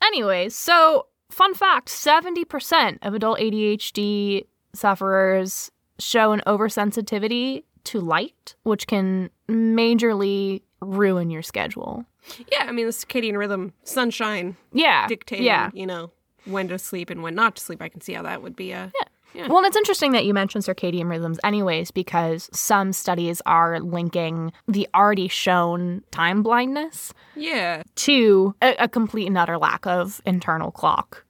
[0.02, 8.86] Anyways, so fun fact 70% of adult ADHD sufferers show an oversensitivity to light, which
[8.86, 12.04] can majorly ruin your schedule.
[12.50, 15.06] Yeah, I mean the circadian rhythm, sunshine Yeah.
[15.08, 15.44] dictating.
[15.46, 15.70] Yeah.
[15.74, 16.10] you know.
[16.44, 17.80] when to sleep and when not to sleep.
[17.80, 19.08] I can see how that would be a yeah.
[19.34, 19.46] Yeah.
[19.48, 24.52] Well, and it's interesting that you mentioned circadian rhythms, anyways, because some studies are linking
[24.68, 27.82] the already shown time blindness Yeah.
[27.96, 31.24] to a, a complete and utter lack of internal clock.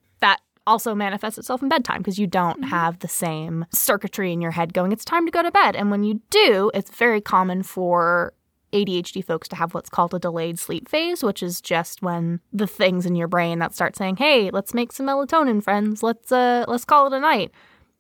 [0.67, 4.73] Also manifests itself in bedtime because you don't have the same circuitry in your head
[4.73, 5.75] going, it's time to go to bed.
[5.75, 8.33] And when you do, it's very common for
[8.73, 12.67] ADHD folks to have what's called a delayed sleep phase, which is just when the
[12.67, 16.03] things in your brain that start saying, "Hey, let's make some melatonin, friends.
[16.03, 17.51] Let's uh let's call it a night."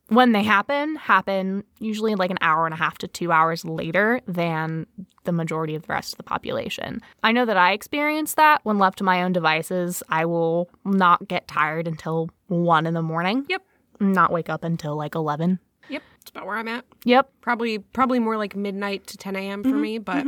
[0.08, 4.20] When they happen, happen usually like an hour and a half to 2 hours later
[4.26, 4.86] than
[5.24, 7.00] the majority of the rest of the population.
[7.22, 10.02] I know that I experience that when left to my own devices.
[10.10, 13.46] I will not get tired until 1 in the morning.
[13.48, 13.62] Yep.
[14.00, 15.60] Not wake up until like 11.
[15.88, 16.02] Yep.
[16.18, 16.84] That's about where I'm at.
[17.04, 17.30] Yep.
[17.40, 19.62] Probably probably more like midnight to 10 a.m.
[19.62, 19.80] for Mm-hmm.
[19.80, 20.26] me, but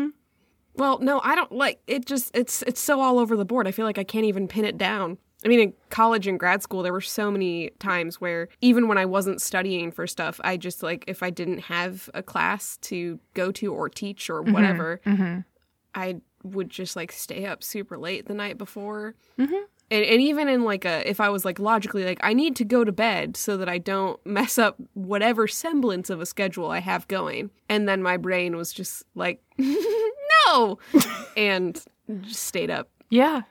[0.76, 2.06] well, no, I don't like it.
[2.06, 3.68] Just it's it's so all over the board.
[3.68, 5.18] I feel like I can't even pin it down.
[5.44, 8.98] I mean, in college and grad school, there were so many times where even when
[8.98, 13.18] I wasn't studying for stuff, I just like if I didn't have a class to
[13.34, 15.00] go to or teach or whatever,
[15.94, 19.14] I would just like stay up super late the night before.
[19.38, 19.54] Mm-hmm.
[19.90, 22.64] And, and even in like a, if I was like logically like, I need to
[22.64, 26.78] go to bed so that I don't mess up whatever semblance of a schedule I
[26.78, 27.50] have going.
[27.68, 30.78] And then my brain was just like, no,
[31.36, 31.82] and
[32.20, 33.42] just stayed up Yeah.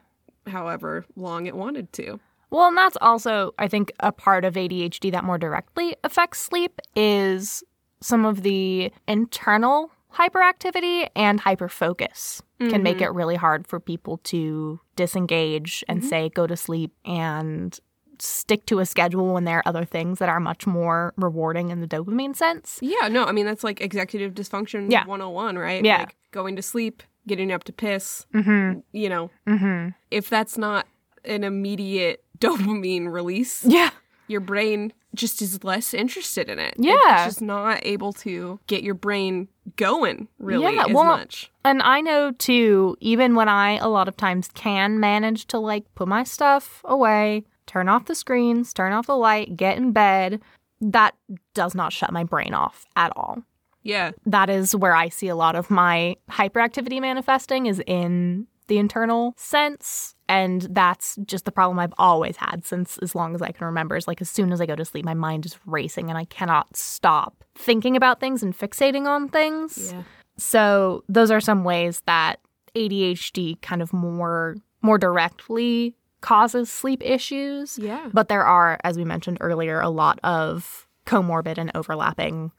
[0.48, 2.20] However long it wanted to.
[2.50, 6.80] Well, and that's also, I think, a part of ADHD that more directly affects sleep
[6.96, 7.64] is
[8.00, 13.06] some of the internal hyperactivity and hyperfocus can make mm-hmm.
[13.06, 16.08] it really hard for people to disengage and mm-hmm.
[16.08, 17.80] say go to sleep and
[18.20, 21.82] stick to a schedule when there are other things that are much more rewarding in
[21.82, 22.80] the dopamine sense.
[22.82, 25.06] Yeah, no, I mean, that's like executive dysfunction Yeah.
[25.06, 25.84] 101, right?
[25.84, 26.00] Yeah.
[26.00, 28.80] Like going to sleep, getting up to piss, Mm-hmm.
[28.92, 29.90] you know, Mm-hmm.
[30.12, 30.88] if that's not
[31.26, 33.92] an immediate dopamine release, Yeah.
[34.28, 36.74] your brain just is less interested in it.
[36.78, 36.96] Yeah.
[37.26, 41.52] It's just not able to get your brain going really Yeah, as well, much.
[41.64, 45.86] And I know too, even when I a lot of times can manage to like
[45.96, 50.42] put my stuff away, turn off the screens, turn off the light, get in bed,
[50.82, 51.14] that
[51.54, 53.44] does not shut my brain off at all.
[53.84, 54.12] Yeah.
[54.26, 59.34] That is where I see a lot of my hyperactivity manifesting is in the internal
[59.38, 60.16] sense.
[60.30, 63.96] And that's just the problem I've always had since as long as I can remember.
[63.98, 66.26] Is like as soon as I go to sleep, my mind is racing and I
[66.26, 69.92] cannot stop thinking about things and fixating on things.
[69.94, 70.04] Yeah.
[70.38, 72.40] So those are some ways that
[72.76, 77.78] ADHD kind of more more directly causes sleep issues.
[77.78, 78.10] Yeah.
[78.14, 82.52] But there are, as we mentioned earlier, a lot of comorbid and overlapping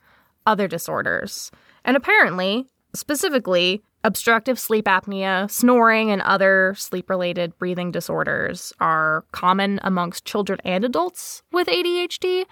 [0.45, 1.51] other disorders.
[1.83, 9.79] And apparently, specifically, obstructive sleep apnea, snoring, and other sleep related breathing disorders are common
[9.83, 12.43] amongst children and adults with ADHD.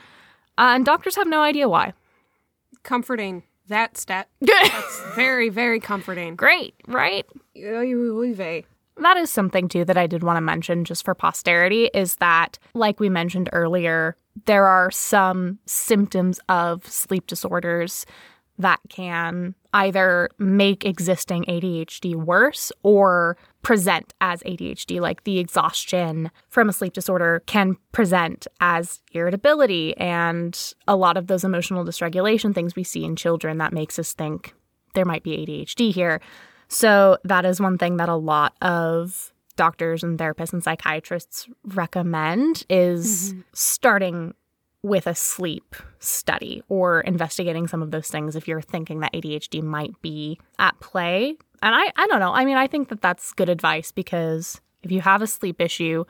[0.58, 1.94] Uh, and doctors have no idea why.
[2.84, 3.44] Comforting.
[3.68, 4.28] That stat.
[4.42, 6.36] That's very, very comforting.
[6.36, 7.26] Great, right?
[8.98, 12.60] That is something too that I did want to mention just for posterity is that,
[12.74, 18.06] like we mentioned earlier, there are some symptoms of sleep disorders
[18.60, 25.02] that can either make existing ADHD worse or present as ADHD.
[25.02, 31.28] Like the exhaustion from a sleep disorder can present as irritability and a lot of
[31.28, 34.54] those emotional dysregulation things we see in children that makes us think
[34.93, 36.22] there might be ADHD here.
[36.67, 42.66] So that is one thing that a lot of doctors and therapists and psychiatrists recommend
[42.70, 43.42] is mm-hmm.
[43.54, 44.34] starting
[44.82, 49.63] with a sleep study or investigating some of those things if you're thinking that ADHD
[49.63, 51.38] might be at play.
[51.62, 52.34] And I I don't know.
[52.34, 56.04] I mean, I think that that's good advice because if you have a sleep issue,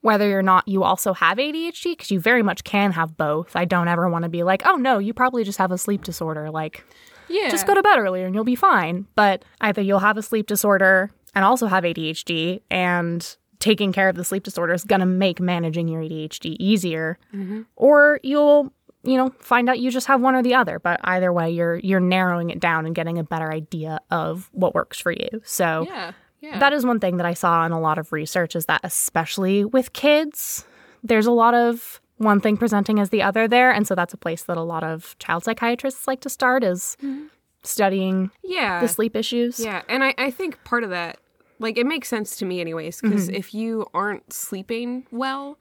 [0.00, 3.54] whether or not you also have ADHD, because you very much can have both.
[3.56, 6.04] I don't ever want to be like, oh no, you probably just have a sleep
[6.04, 6.50] disorder.
[6.50, 6.84] Like,
[7.28, 7.50] Yeah.
[7.50, 9.06] just go to bed earlier and you'll be fine.
[9.14, 14.16] But either you'll have a sleep disorder and also have ADHD, and taking care of
[14.16, 17.62] the sleep disorder is going to make managing your ADHD easier, mm-hmm.
[17.76, 21.30] or you'll you know find out you just have one or the other but either
[21.30, 25.12] way you're you're narrowing it down and getting a better idea of what works for
[25.12, 26.12] you so Yeah.
[26.40, 26.58] Yeah.
[26.58, 29.64] that is one thing that I saw in a lot of research is that especially
[29.64, 30.66] with kids,
[31.02, 33.70] there's a lot of one thing presenting as the other there.
[33.70, 36.96] And so that's a place that a lot of child psychiatrists like to start is
[37.02, 37.26] mm-hmm.
[37.62, 38.80] studying yeah.
[38.80, 39.58] the sleep issues.
[39.58, 41.18] Yeah, and I, I think part of that,
[41.64, 43.36] like, it makes sense to me, anyways, because mm-hmm.
[43.36, 45.58] if you aren't sleeping well,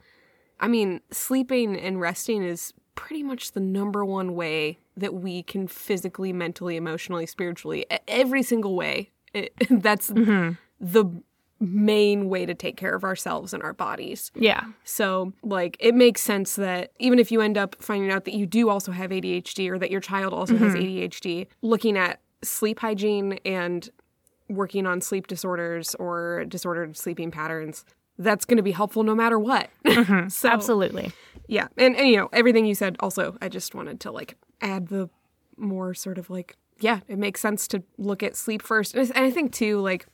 [0.60, 5.66] I mean, sleeping and resting is pretty much the number one way that we can
[5.66, 9.12] physically, mentally, emotionally, spiritually, every single way.
[9.34, 10.56] It, that's mm-hmm.
[10.82, 11.06] the
[11.62, 14.30] main way to take care of ourselves and our bodies.
[14.36, 14.66] Yeah.
[14.84, 18.46] So, like, it makes sense that even if you end up finding out that you
[18.46, 20.84] do also have ADHD or that your child also has mm-hmm.
[20.84, 23.90] ADHD, looking at sleep hygiene and
[24.50, 27.86] working on sleep disorders or disordered sleeping patterns,
[28.18, 29.70] that's going to be helpful no matter what.
[29.86, 30.28] Mm-hmm.
[30.30, 31.12] so, Absolutely.
[31.48, 31.68] yeah.
[31.78, 35.10] And, and, you know, everything you said also, I just wanted to like add the
[35.58, 38.94] more sort of like, yeah, it makes sense to look at sleep first.
[38.96, 40.06] And I- and I think too, like,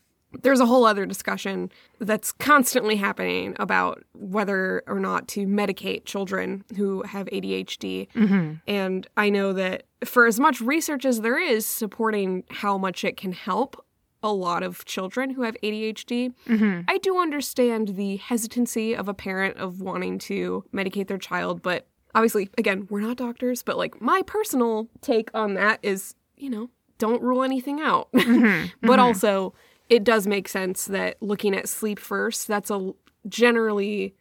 [0.44, 6.64] there's a whole other discussion that's constantly happening about whether or not to medicate children
[6.78, 8.08] who have ADHD.
[8.12, 8.54] Mm-hmm.
[8.68, 13.18] And I know that for as much research as there is supporting how much it
[13.18, 13.84] can help
[14.22, 16.82] a lot of children who have ADHD, mm-hmm.
[16.88, 21.88] I do understand the hesitancy of a parent of wanting to medicate their child, but
[22.14, 26.70] obviously, again, we're not doctors, but like my personal take on that is, you know,
[26.98, 28.10] don't rule anything out.
[28.20, 28.68] Mm-hmm.
[28.82, 29.00] but mm-hmm.
[29.00, 29.54] also,
[29.90, 32.94] it does make sense that looking at sleep first, that's a
[33.28, 34.16] generally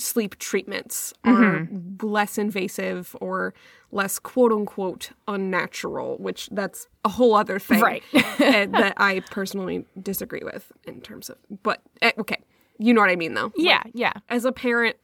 [0.00, 1.68] sleep treatments are
[2.02, 3.54] less invasive or
[3.92, 8.02] less quote unquote unnatural, which that's a whole other thing Right.
[8.12, 11.36] eh, that I personally disagree with in terms of.
[11.62, 12.38] But eh, okay,
[12.78, 13.52] you know what I mean though.
[13.56, 13.82] Yeah.
[13.92, 14.12] Yeah.
[14.28, 14.96] As a parent,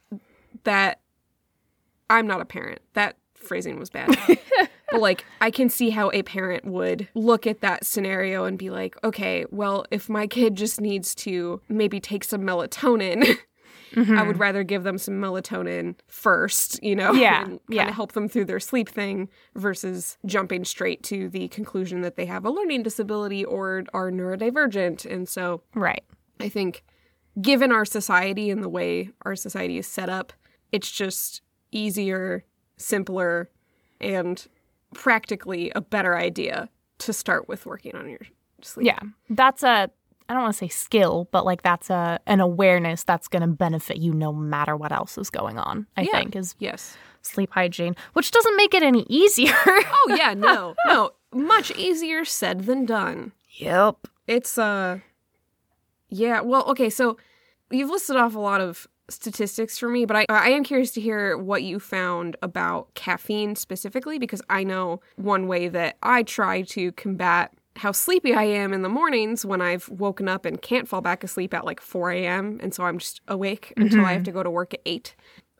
[0.65, 1.01] that
[2.09, 2.81] I'm not a parent.
[2.95, 4.17] That phrasing was bad.
[4.91, 8.71] but like, I can see how a parent would look at that scenario and be
[8.71, 13.37] like, okay, well, if my kid just needs to maybe take some melatonin.
[13.95, 14.19] Mm-hmm.
[14.19, 17.91] I would rather give them some melatonin first, you know, Yeah, and yeah.
[17.93, 22.45] help them through their sleep thing versus jumping straight to the conclusion that they have
[22.45, 25.05] a learning disability or are neurodivergent.
[25.11, 26.05] And so Right.
[26.41, 26.85] I think,
[27.41, 30.33] given our society and the way our society is set up,
[30.73, 32.45] it's just easier,
[32.77, 33.51] simpler,
[34.01, 34.47] and
[34.95, 36.69] practically a better idea
[36.99, 38.21] to start with working on your
[38.63, 38.87] sleep.
[38.87, 38.99] Yeah.
[39.31, 39.91] That's a
[40.29, 43.49] I don't want to say skill, but like that's a an awareness that's going to
[43.49, 45.87] benefit you no matter what else is going on.
[45.97, 46.13] I Yeah.
[46.19, 46.97] think is Yes.
[47.23, 49.55] sleep hygiene, which doesn't make it any easier.
[49.67, 53.33] Oh yeah, no, no, much easier said than done.
[53.59, 53.97] yep.
[54.27, 54.99] It's uh,
[56.09, 56.41] yeah.
[56.41, 57.17] Well, okay, so
[57.71, 61.01] you've listed off a lot of statistics for me, but I I am curious to
[61.01, 66.63] hear what you found about caffeine specifically because I know one way that I try
[66.63, 70.89] to combat how sleepy I am in the mornings when I've woken up and can't
[70.89, 72.59] fall back asleep at like 4 a.m.
[72.63, 75.15] and so I'm just awake until I have to go to work at 8.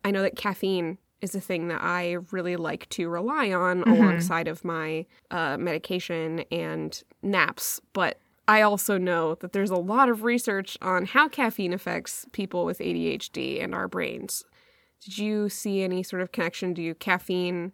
[0.05, 4.49] I know that caffeine is a thing that I really like to rely on alongside
[4.49, 10.23] of my uh, medication and naps, but I also know that there's a lot of
[10.23, 14.45] research on how caffeine affects people with ADHD and our brains.
[15.03, 17.73] Did you see any sort of connection to caffeine?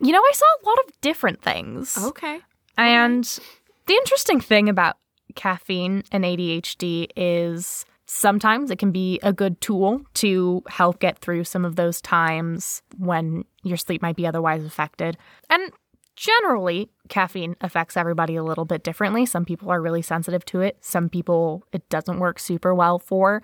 [0.00, 1.96] You know, I saw a lot of different things.
[2.02, 2.40] Okay.
[2.76, 3.38] And
[3.86, 4.96] the interesting thing about
[5.34, 11.44] caffeine and ADHD is sometimes it can be a good tool to help get through
[11.44, 15.16] some of those times when your sleep might be otherwise affected.
[15.48, 15.72] And
[16.16, 19.26] generally, caffeine affects everybody a little bit differently.
[19.26, 23.42] Some people are really sensitive to it, some people it doesn't work super well for.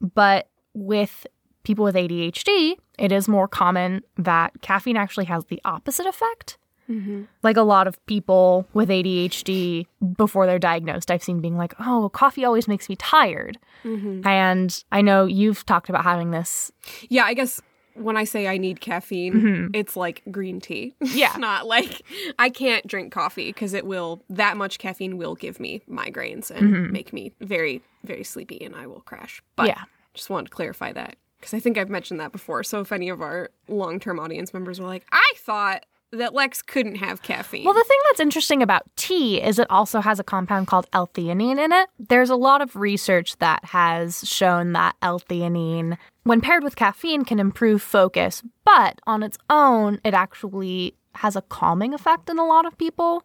[0.00, 1.26] But with
[1.62, 6.56] people with ADHD, it is more common that caffeine actually has the opposite effect
[6.90, 7.22] Mm-hmm.
[7.44, 12.10] like a lot of people with ADHD before they're diagnosed, I've seen being like, oh,
[12.12, 13.58] coffee always makes me tired.
[13.84, 14.26] Mm-hmm.
[14.26, 16.72] And I know you've talked about having this.
[17.08, 17.60] Yeah, I guess
[17.94, 19.66] when I say I need caffeine, mm-hmm.
[19.74, 20.94] it's like green tea.
[21.00, 21.34] Yeah.
[21.38, 22.02] Not like
[22.38, 26.90] I can't drink coffee because it will, that much caffeine will give me migraines and
[26.90, 29.42] make me very, very sleepy and I will crash.
[29.56, 29.82] But Yeah.
[30.14, 32.62] just wanted to clarify that because I think I've mentioned that before.
[32.62, 36.62] So if any of our long term audience members were like, I thought that Lex
[36.62, 37.64] couldn't have caffeine.
[37.64, 41.62] Well, the thing that's interesting about tea is it also has a compound called L-theanine
[41.62, 41.88] in it.
[41.98, 47.38] There's a lot of research that has shown that L-theanine, when paired with caffeine, can
[47.38, 52.66] improve focus, but on its own, it actually has a calming effect in a lot
[52.66, 53.24] of people,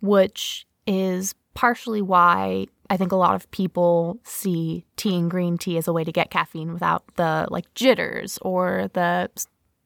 [0.00, 5.76] which is partially why I think a lot of people see tea and green tea
[5.78, 9.30] as a way to get caffeine without the like jitters or the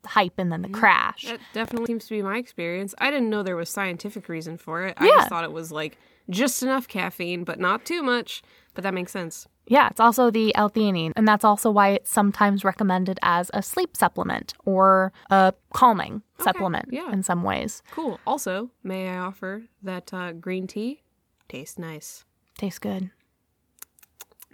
[0.06, 1.24] hype and then the crash.
[1.24, 2.94] That definitely seems to be my experience.
[2.98, 4.94] I didn't know there was scientific reason for it.
[4.98, 5.16] I Yeah.
[5.16, 5.98] just thought it was like
[6.30, 8.42] just enough caffeine, but not too much.
[8.74, 9.46] But that makes sense.
[9.66, 13.96] Yeah, it's also the L-theanine, and that's also why it's sometimes recommended as a sleep
[13.96, 17.10] supplement or a calming supplement yeah.
[17.12, 17.82] in some ways.
[17.90, 18.20] Cool.
[18.26, 21.02] Also, may I offer that uh, green tea
[21.48, 22.24] tastes nice.
[22.58, 23.10] Tastes good.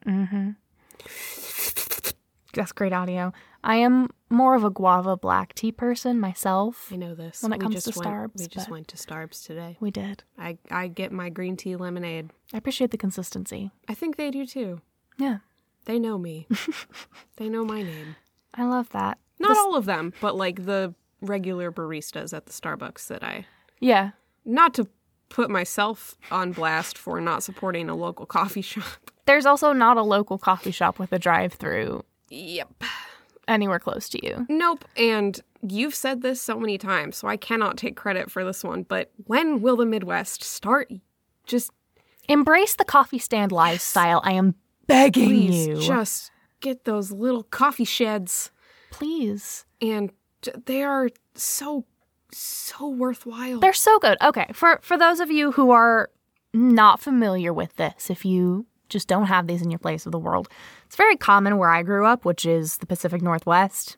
[0.06, 0.50] Mm-hmm.
[2.54, 3.32] That's great audio.
[3.62, 6.88] I am more of a guava black tea person myself.
[6.92, 7.42] I know this.
[7.42, 9.76] When it We comes just to went, Starbs, we just went to Starbs today.
[9.80, 10.24] We did.
[10.38, 12.30] I I get my green tea lemonade.
[12.52, 13.70] I appreciate the consistency.
[13.88, 14.80] I think they do too.
[15.18, 15.38] Yeah,
[15.84, 16.46] They know me.
[17.36, 18.16] they know my name.
[18.54, 19.18] I love that.
[19.38, 23.46] Not This- all of them, but like the regular baristas at the Starbucks that I
[23.80, 24.10] Yeah.
[24.44, 24.88] not to
[25.28, 28.84] put myself on blast for not supporting a local coffee shop.
[29.26, 32.84] There's also not a local coffee shop with a drive through Yep.
[33.48, 34.46] anywhere close to you.
[34.48, 34.84] Nope.
[34.96, 38.84] And you've said this so many times, so I cannot take credit for this one,
[38.84, 40.90] but when will the Midwest start
[41.46, 41.72] just
[42.28, 44.20] Embrace the coffee stand lifestyle.
[44.22, 44.54] I am
[44.86, 45.80] begging please you.
[45.80, 48.52] just get those little coffee sheds
[48.92, 49.64] Please.
[49.80, 50.12] and
[50.66, 51.84] they are so
[52.32, 53.58] so worthwhile.
[53.58, 54.16] They're so good.
[54.22, 56.10] Okay, for for those of you who are
[56.54, 60.18] not familiar with this, if you just don't have these in your place of the
[60.18, 60.48] world,
[60.84, 63.96] it's very common where I grew up, which is the Pacific Northwest.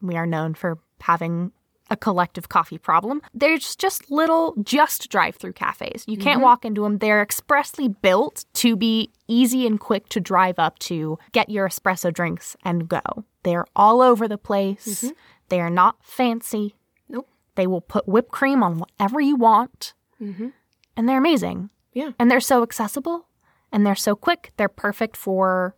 [0.00, 1.52] We are known for having
[1.90, 3.20] a collective coffee problem.
[3.34, 6.04] There's just little just drive-through cafes.
[6.06, 6.44] You can't mm-hmm.
[6.44, 6.98] walk into them.
[6.98, 12.12] They're expressly built to be easy and quick to drive up to, get your espresso
[12.12, 13.02] drinks and go.
[13.42, 14.86] They're all over the place.
[14.86, 15.10] Mm-hmm.
[15.50, 16.76] They are not fancy.
[17.08, 17.28] Nope.
[17.56, 19.92] They will put whipped cream on whatever you want.
[20.20, 20.48] Mm-hmm.
[20.96, 21.68] And they're amazing.
[21.92, 22.12] Yeah.
[22.18, 23.26] And they're so accessible
[23.72, 24.52] and they're so quick.
[24.56, 25.74] They're perfect for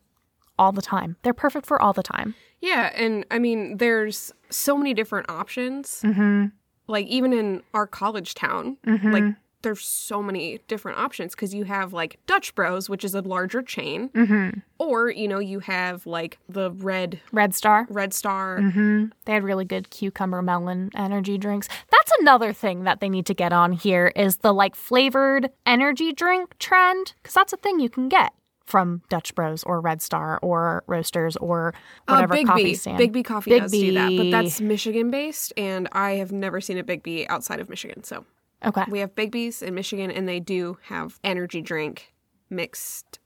[0.59, 1.17] all the time.
[1.23, 2.35] They're perfect for all the time.
[2.61, 6.01] Yeah, and I mean, there's so many different options.
[6.03, 6.47] Mm-hmm.
[6.87, 9.25] Like even in our college town, like
[9.65, 13.61] there's so many different options because you have like Dutch Bros, which is a larger
[13.63, 14.61] chain, Mm-hmm.
[14.79, 17.87] or you know you have like the Red Red Star.
[17.91, 18.61] Red Star.
[18.61, 19.07] Mm-hmm.
[19.25, 21.67] They had really good cucumber melon energy drinks.
[21.91, 26.13] That's another thing that they need to get on here is the like flavored energy
[26.13, 28.33] drink trend because that's a thing you can get
[28.65, 31.75] from Dutch Bros or Red Star or Roasters or
[32.09, 32.75] whatever uh, Big coffee B.
[32.75, 32.99] stand.
[32.99, 36.79] Biggby coffee Big does do that, but that's Michigan based, and I have never seen
[36.79, 38.05] a Biggby outside of Michigan.
[38.05, 38.25] So
[38.69, 38.85] okay.
[38.89, 42.13] we have Biggby's in Michigan, and they do have energy drink
[42.51, 43.19] mixed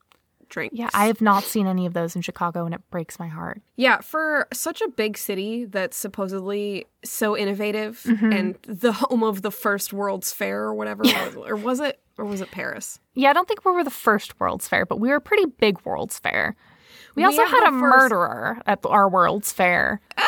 [0.48, 0.74] drinks.
[0.76, 3.60] Yeah, I have not seen any of those in Chicago, and it breaks my heart.
[3.76, 8.32] Yeah, for such a big city that's supposedly so innovative Mm-hmm.
[8.32, 11.02] and the home of the first World's Fair or whatever,
[11.36, 12.98] or was it, or was it Paris?
[13.14, 15.44] Yeah, I don't think we were the first World's Fair, but we were a pretty
[15.46, 16.56] big World's Fair.
[17.14, 20.00] We, We also had a first- murderer at our World's Fair.
[20.16, 20.22] Uh,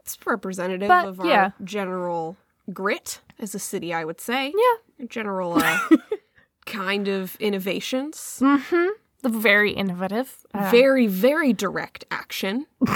[0.00, 1.50] it's representative But, of our yeah.
[1.64, 2.36] general
[2.72, 4.52] grit as a city, I would say.
[4.56, 5.06] Yeah.
[5.06, 5.78] General uh,
[6.66, 8.38] kind of innovations.
[8.40, 9.30] Mm-hmm.
[9.40, 10.46] Very innovative.
[10.54, 12.66] Uh, Very, very direct action,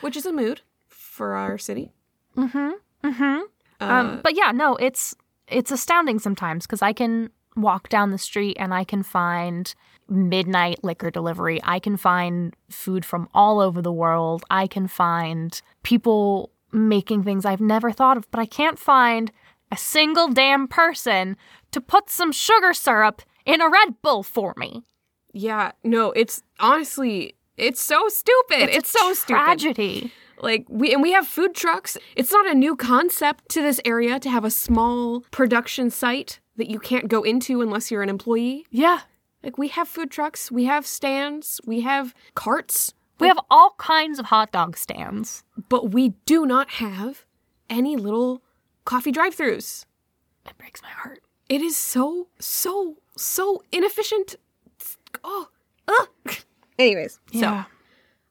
[0.00, 1.92] which is a mood for our city.
[2.36, 2.70] mm-hmm.
[3.04, 3.40] Mm-hmm.
[3.80, 5.12] Uh, um, but yeah, no, it's
[5.48, 9.74] it's astounding sometimes because I can walk down the street and I can find
[10.08, 11.58] midnight liquor delivery.
[11.64, 14.44] I can find food from all over the world.
[14.50, 19.30] I can find people making things I've never thought of, but I can't find
[19.70, 21.36] a single damn person
[21.70, 24.84] to put some sugar syrup in a Red Bull for me.
[25.32, 28.68] Yeah, no, it's honestly, it's so stupid.
[28.74, 29.40] It's, a so stupid.
[29.40, 30.12] tragedy.
[30.40, 31.96] Like we and we have food trucks.
[32.16, 36.68] It's not a new concept to this area to have a small production site that
[36.68, 38.66] you can't go into unless you're an employee.
[38.70, 39.00] Yeah.
[39.42, 42.92] Like we have food trucks, we have stands, we have carts,
[43.22, 45.42] We have all kinds of hot dog stands.
[45.68, 47.24] but we do not have
[47.70, 48.42] any little
[48.84, 49.86] coffee drive-throughs.
[50.46, 51.22] It breaks my heart.
[51.48, 54.36] It is so so so inefficient.
[55.24, 55.48] Oh,
[55.88, 56.08] ugh.
[56.78, 57.64] Anyways, Yeah.
[57.64, 57.70] so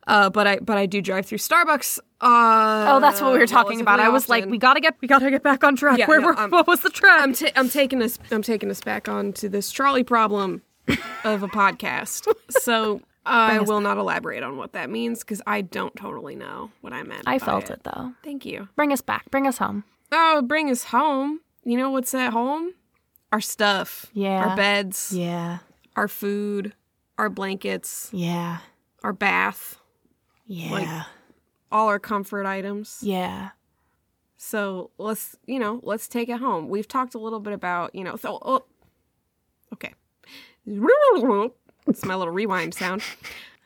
[0.08, 2.00] uh, but I but I do drive through Starbucks.
[2.20, 4.00] Uh, Oh, that's what we were talking about.
[4.00, 5.98] I was like, we gotta get, we gotta get back on track.
[6.00, 7.22] Yeah, Where no, were, what was the trend?
[7.22, 10.64] I'm ta- I'm taking us I'm taking us back onto this trolley problem
[11.24, 12.28] of a podcast.
[12.50, 16.92] So I will not elaborate on what that means because I don't totally know what
[16.94, 17.24] I meant.
[17.28, 18.14] I felt it though.
[18.24, 18.68] Thank you.
[18.76, 19.30] Bring us back.
[19.30, 19.84] Bring us home.
[20.12, 21.40] Oh, bring us home.
[21.64, 22.74] You know what's at home?
[23.32, 24.08] Our stuff.
[24.14, 24.50] Yeah.
[24.50, 25.12] Our beds.
[25.16, 25.60] Yeah.
[25.96, 26.74] Our food.
[27.18, 28.10] Our blankets.
[28.12, 28.58] Yeah.
[29.04, 29.78] Our bath.
[30.48, 30.72] Yeah.
[30.72, 31.06] Like,
[31.72, 33.00] All our comfort items.
[33.02, 33.50] yeah.
[34.44, 36.68] So let's, you know, let's take it home.
[36.68, 38.66] We've talked a little bit about, you know, so, oh,
[39.72, 39.94] okay.
[41.92, 43.04] It's my little rewind sound.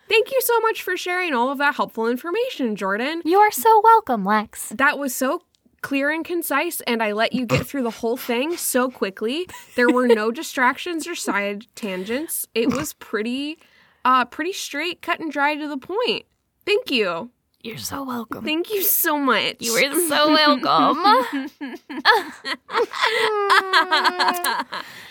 [0.10, 3.22] Thank you so much for sharing all of that helpful information, Jordan.
[3.24, 4.70] You are so welcome, Lex.
[4.70, 5.44] That was so
[5.82, 9.48] clear and concise, and I let you get through the whole thing so quickly.
[9.76, 12.48] There were no distractions or side tangents.
[12.56, 13.60] It was pretty,
[14.04, 16.26] uh, pretty straight, cut and dry to the point.
[16.66, 17.30] Thank you.
[17.62, 18.44] You're so welcome.
[18.44, 19.58] Thank you so much.
[19.60, 21.50] You were so welcome.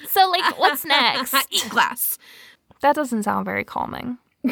[0.08, 1.34] so, like, what's next?
[1.50, 2.18] Eat glass.
[2.80, 4.18] That doesn't sound very calming.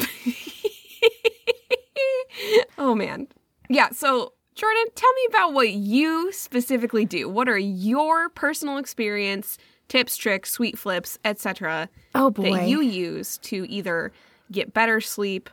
[2.77, 3.27] oh man.
[3.69, 7.27] Yeah, so Jordan, tell me about what you specifically do.
[7.27, 9.57] What are your personal experience,
[9.87, 11.89] tips, tricks, sweet flips, etc.
[12.15, 12.53] Oh boy.
[12.53, 14.11] that you use to either
[14.51, 15.49] get better sleep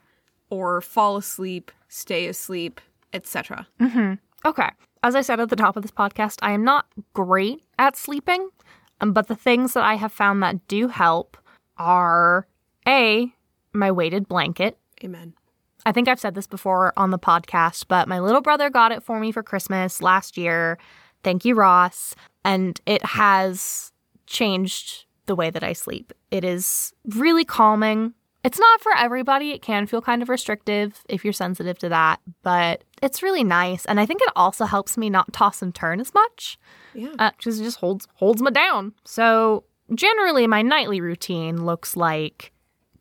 [0.50, 2.80] or fall asleep, stay asleep,
[3.12, 3.66] etc.
[4.44, 4.68] Okay.
[5.02, 8.50] As I said at the top of this podcast, I am not great at sleeping,
[9.00, 11.38] um, but the things that I have found that do help
[11.78, 12.46] are
[12.90, 13.32] A,
[13.72, 14.76] my weighted blanket.
[15.04, 15.34] Amen.
[15.86, 19.02] I think I've said this before on the podcast, but my little brother got it
[19.02, 20.76] for me for Christmas last year.
[21.22, 22.14] Thank you, Ross.
[22.44, 23.92] And it has
[24.26, 26.12] changed the way that I sleep.
[26.30, 28.12] It is really calming.
[28.42, 29.50] It's not for everybody.
[29.52, 33.84] It can feel kind of restrictive if you're sensitive to that, but it's really nice.
[33.84, 36.58] And I think it also helps me not toss and turn as much
[36.94, 37.14] Yeah.
[37.18, 38.94] Uh, because it just holds holds me down.
[39.04, 39.64] So
[39.94, 42.52] generally, my nightly routine looks like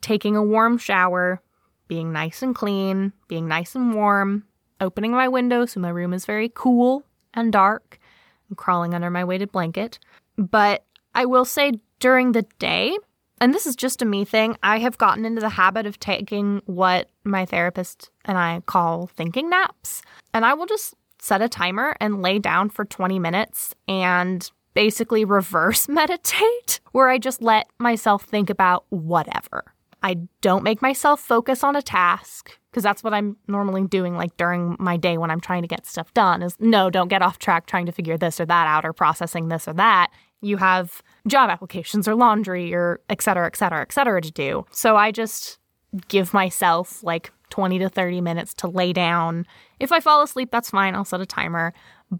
[0.02, 1.42] taking a warm shower,
[1.88, 4.46] being nice and clean, being nice and warm,
[4.82, 8.00] opening my window so my room is very cool and dark,
[8.48, 10.00] and crawling under my weighted blanket.
[10.38, 10.84] But
[11.14, 12.98] I will say during the day,
[13.42, 16.62] and this is just a me thing, I have gotten into the habit of taking
[16.66, 20.02] what my therapist and I call thinking naps.
[20.34, 25.26] And I will just set a timer and lay down for 20 minutes and basically
[25.26, 29.74] reverse meditate, where I just let myself think about whatever.
[30.02, 34.36] I don't make myself focus on a task because that's what I'm normally doing like
[34.38, 37.40] during my day when I'm trying to get stuff done is no, don't get off
[37.40, 40.12] track trying to figure this or that out or processing this or that.
[40.42, 44.66] You have job applications or laundry or et cetera, et cetera, et cetera to do.
[44.72, 45.60] So I just
[46.08, 49.46] give myself like 20 to 30 minutes to lay down.
[49.80, 50.96] If I fall asleep, that's fine.
[50.96, 51.74] I'll set a timer.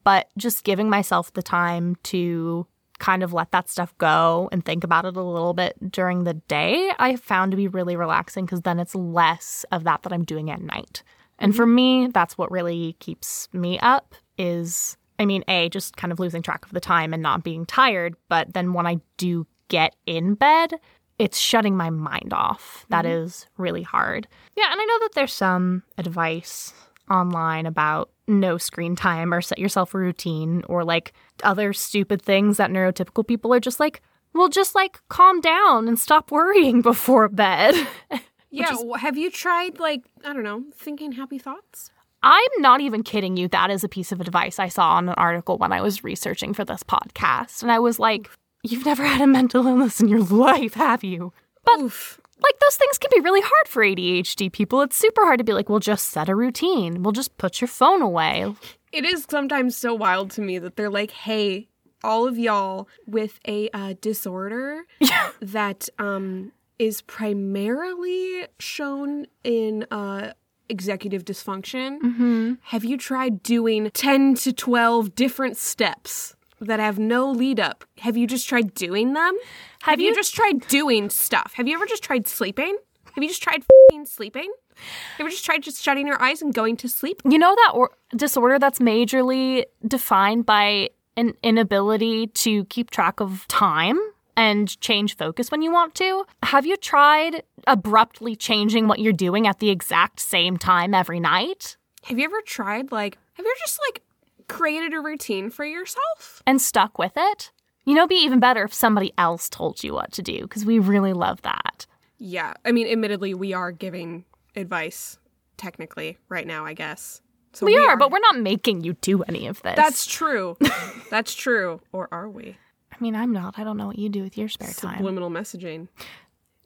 [0.04, 2.68] But just giving myself the time to
[3.00, 6.36] kind of let that stuff go and think about it a little bit during the
[6.36, 10.14] day, I have found to be really relaxing because then it's less of that that
[10.14, 11.04] I'm doing at night.
[11.40, 11.76] And for mm-hmm.
[11.76, 16.42] me, that's what really keeps me up is I mean, A, just kind of losing
[16.42, 20.36] track of the time and not being tired, but then when I do get in
[20.36, 20.74] bed,
[21.18, 22.86] it's shutting my mind off.
[22.88, 23.26] That mm-hmm.
[23.26, 24.28] is really hard.
[24.56, 26.74] Yeah, and I know that there's some advice
[27.12, 31.14] online about no screen time or set yourself a routine or like
[31.44, 34.02] other stupid things that neurotypical people are just like,
[34.34, 37.76] well, just like calm down and stop worrying before bed.
[38.52, 38.74] Yeah.
[38.78, 41.92] wh- have you tried like I don't know, thinking happy thoughts?
[42.24, 43.48] I'm not even kidding you.
[43.48, 46.56] That is a piece of advice I saw on an article when I was researching
[46.56, 47.62] for this podcast.
[47.62, 48.28] And I was like,
[48.64, 51.32] you've never had a mental illness in your life, have you?
[51.64, 52.19] But Oof.
[52.42, 54.82] Like those things can be really hard for ADHD people.
[54.82, 57.04] It's super hard to be like, well, just set a routine.
[57.04, 58.54] We'll just put your phone away.
[58.92, 61.68] It is sometimes so wild to me that they're like, "Hey,
[62.04, 64.84] all of y'all with a uh, disorder
[65.42, 70.32] that um is primarily shown in uh
[70.70, 72.00] executive dysfunction.
[72.00, 72.54] Mm-hmm.
[72.62, 77.84] Have you tried doing 10 to 12 different steps that have no lead up?
[78.00, 79.36] Have you just tried doing them?
[79.84, 81.54] Have, you, you- just tried doing stuff?
[81.56, 82.78] Have you ever just tried sleeping?
[83.16, 84.52] Have you just tried fing sleeping?
[84.76, 87.22] Have you ever just tried just shutting your eyes and going to sleep?
[87.30, 93.46] You know that or- disorder that's majorly defined by an inability to keep track of
[93.48, 94.00] time
[94.38, 96.26] and change focus when you want to?
[96.44, 101.76] Have you tried abruptly changing what you're doing at the exact same time every night
[102.06, 104.02] Have you ever tried like have you ever just like
[104.48, 106.42] created a routine for yourself?
[106.48, 107.52] and stuck with it?
[107.90, 110.64] You know, it'd be even better if somebody else told you what to do because
[110.64, 111.88] we really love that.
[112.20, 112.54] Yeah.
[112.64, 114.26] I mean, admittedly, we are giving
[114.56, 115.18] advice
[115.58, 117.20] technically right now, I guess.
[117.54, 119.76] So We, are, but we're not making you do any of this.
[119.76, 120.56] That's true.
[121.10, 121.82] That's true.
[121.92, 122.58] Or are we?
[122.92, 123.58] I mean, I'm not.
[123.58, 124.98] I don't know what you do with your spare time.
[124.98, 125.88] Subliminal messaging.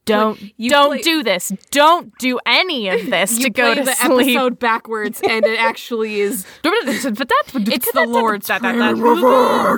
[0.03, 1.53] Don't you don't play- do this.
[1.71, 4.36] Don't do any of this to go play to the sleep.
[4.36, 6.45] episode backwards, and it actually is.
[6.65, 7.05] it's
[7.55, 9.78] It's the Lord's prayer Oh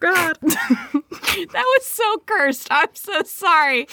[0.00, 2.68] God, that was so cursed.
[2.70, 3.86] I'm so sorry.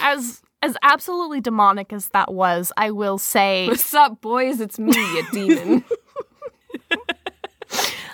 [0.00, 4.60] as as absolutely demonic as that was, I will say What's up, boys?
[4.60, 5.84] It's me, a demon.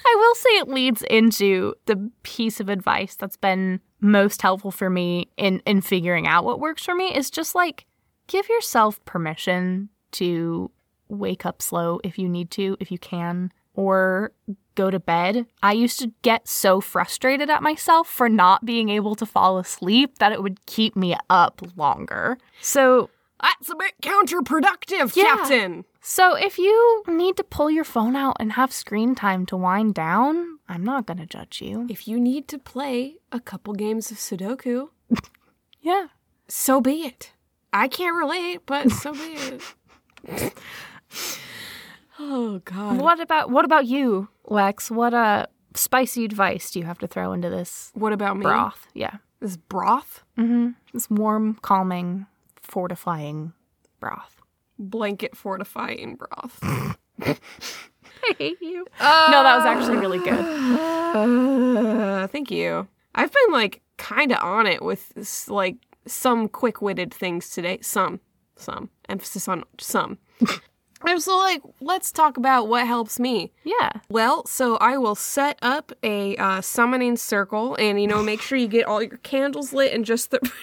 [0.04, 4.90] I will say it leads into the piece of advice that's been most helpful for
[4.90, 7.86] me in in figuring out what works for me is just like
[8.26, 10.70] give yourself permission to
[11.08, 14.32] wake up slow if you need to, if you can, or
[14.74, 15.46] go to bed.
[15.62, 20.18] I used to get so frustrated at myself for not being able to fall asleep
[20.18, 22.38] that it would keep me up longer.
[22.60, 23.10] So
[23.42, 25.24] That's a bit counterproductive, Yeah.
[25.36, 25.84] Captain.
[26.00, 29.94] So if you need to pull your phone out and have screen time to wind
[29.94, 31.86] down, I'm not going to judge you.
[31.88, 34.88] If you need to play a couple games of Sudoku,
[35.80, 36.06] Yeah.
[36.48, 37.32] so be it.
[37.72, 39.36] I can't relate, but so be
[40.28, 40.54] it.
[42.24, 42.98] Oh God.
[43.00, 44.90] What about what about you, Lex?
[44.90, 48.42] What uh spicy advice do you have to throw into this What about me?
[48.44, 48.86] broth?
[48.94, 49.16] Yeah.
[49.40, 50.22] This broth?
[50.38, 50.70] Mm-hmm.
[50.92, 52.26] This warm, calming,
[52.60, 53.52] fortifying
[54.00, 54.40] broth.
[54.78, 56.58] Blanket fortifying broth.
[57.22, 58.86] I hate you.
[59.00, 60.32] no, that was actually really good.
[60.32, 62.86] Uh, thank you.
[63.14, 65.12] I've been like kind of on it with
[65.48, 67.78] like some quick-witted things today.
[67.82, 68.20] Some,
[68.56, 70.18] some emphasis on some.
[71.04, 73.52] I'm so like, let's talk about what helps me.
[73.64, 73.90] Yeah.
[74.08, 78.56] Well, so I will set up a uh, summoning circle, and you know, make sure
[78.58, 80.40] you get all your candles lit and just the.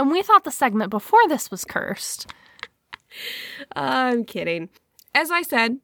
[0.00, 2.32] And we thought the segment before this was cursed.
[3.76, 4.70] I'm kidding.
[5.14, 5.76] As I said,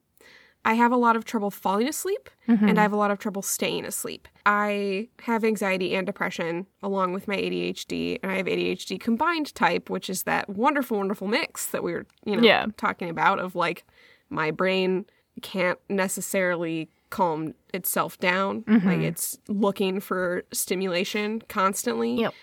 [0.67, 2.77] I have a lot of trouble falling asleep and I mm-hmm.
[2.77, 4.27] have a lot of trouble staying asleep.
[4.45, 9.89] I have anxiety and depression along with my ADHD, and I have ADHD combined type,
[9.89, 12.67] which is that wonderful, wonderful mix that we were, you know, Yeah.
[12.77, 13.87] talking about of like
[14.29, 15.07] my brain
[15.41, 18.64] can't necessarily calm itself down.
[18.67, 19.03] Like mm-hmm.
[19.03, 22.35] it's looking for stimulation constantly Yep.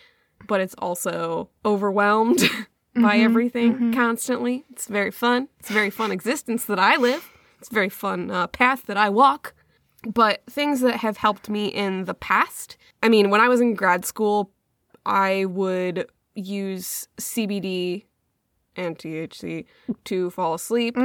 [0.47, 2.37] but it's also overwhelmed
[2.95, 3.25] by mm-hmm.
[3.25, 4.63] everything constantly.
[4.71, 5.49] It's very fun.
[5.59, 7.29] It's a very fun existence that I live.
[7.63, 9.53] It's a very fun uh, path that I walk.
[10.05, 13.73] But things that have helped me in the past, I mean, when I was in
[13.73, 14.51] grad school,
[15.05, 18.03] I would use CBD
[18.75, 19.63] and THC
[20.03, 20.97] to fall asleep.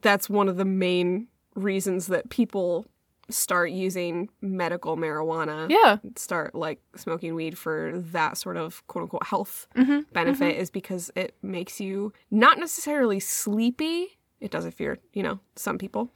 [0.00, 1.26] That's one of the main
[1.56, 2.86] reasons that people
[3.30, 5.96] start using medical marijuana Yeah.
[6.16, 10.00] start like smoking weed for that sort of quote unquote health Mm-hmm.
[10.12, 14.17] benefit is because it makes you not necessarily sleepy.
[14.40, 16.12] It does if you're, you know, some people,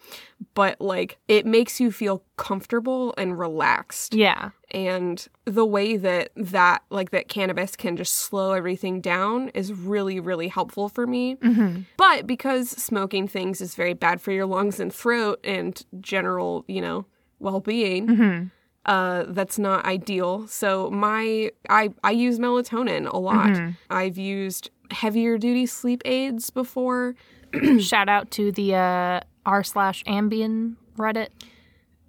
[0.55, 4.14] but like it makes you feel comfortable and relaxed.
[4.14, 4.51] Yeah.
[4.70, 10.20] And the way that that, like that cannabis can just slow everything down is really,
[10.20, 11.35] really helpful for me.
[11.37, 11.81] Mm-hmm.
[11.97, 16.81] But because smoking things is very bad for your lungs and throat and general, you
[16.81, 17.07] know,
[17.41, 18.47] well being, Mm-hmm.
[18.87, 20.47] uh, that's not ideal.
[20.47, 23.47] So my I I use melatonin a lot.
[23.49, 23.70] Mm-hmm.
[23.91, 27.16] I've used heavier duty sleep aids before.
[27.80, 31.28] Shout out to the uh, r slash Ambien Reddit.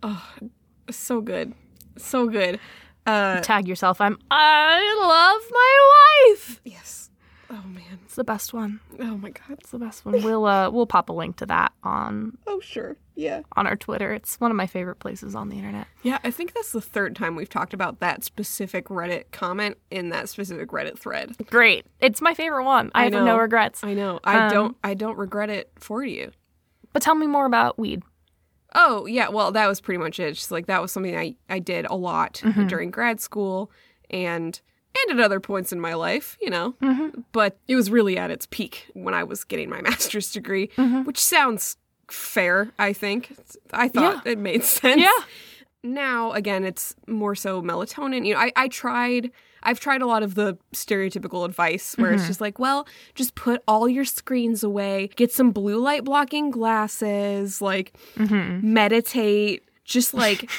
[0.02, 0.24] Oh,
[0.90, 1.54] so good,
[1.98, 2.60] so good.
[3.06, 4.00] Uh, Tag yourself.
[4.00, 4.18] I'm.
[4.32, 6.62] I love my wife.
[6.64, 7.03] yes.
[7.56, 8.00] Oh man.
[8.06, 8.80] It's the best one.
[9.00, 9.60] Oh my god.
[9.60, 10.24] It's the best one.
[10.24, 12.96] We'll uh we'll pop a link to that on Oh sure.
[13.16, 13.42] Yeah.
[13.56, 14.12] on our Twitter.
[14.12, 15.86] It's one of my favorite places on the internet.
[16.02, 20.10] Yeah, I think that's the third time we've talked about that specific Reddit comment in
[20.10, 21.36] that specific Reddit thread.
[21.48, 21.86] Great.
[22.00, 22.90] It's my favorite one.
[22.96, 23.84] I, I have no regrets.
[23.84, 24.20] I know.
[24.24, 26.32] I Um, don't I don't regret it for you.
[26.92, 28.02] But tell me more about weed.
[28.76, 30.34] Oh, yeah, well, that was pretty much it.
[30.34, 33.70] Just like that was something I I did a lot during grad school
[34.10, 34.60] and
[35.02, 36.76] and at other points in my life, you know.
[36.82, 37.22] Mm-hmm.
[37.32, 41.04] But it was really at its peak when I was getting my master's degree, mm-hmm.
[41.04, 41.78] which sounds
[42.10, 43.36] fair, I think.
[43.72, 45.02] I thought it made sense.
[45.02, 45.12] Yeah.
[45.86, 49.32] now again it's more so melatonin you know I, I tried
[49.64, 52.30] i've tried a lot of the stereotypical advice where it's mm-hmm.
[52.30, 57.62] just like well just put all your screens away get some blue light blocking glasses
[57.62, 60.50] like meditate just like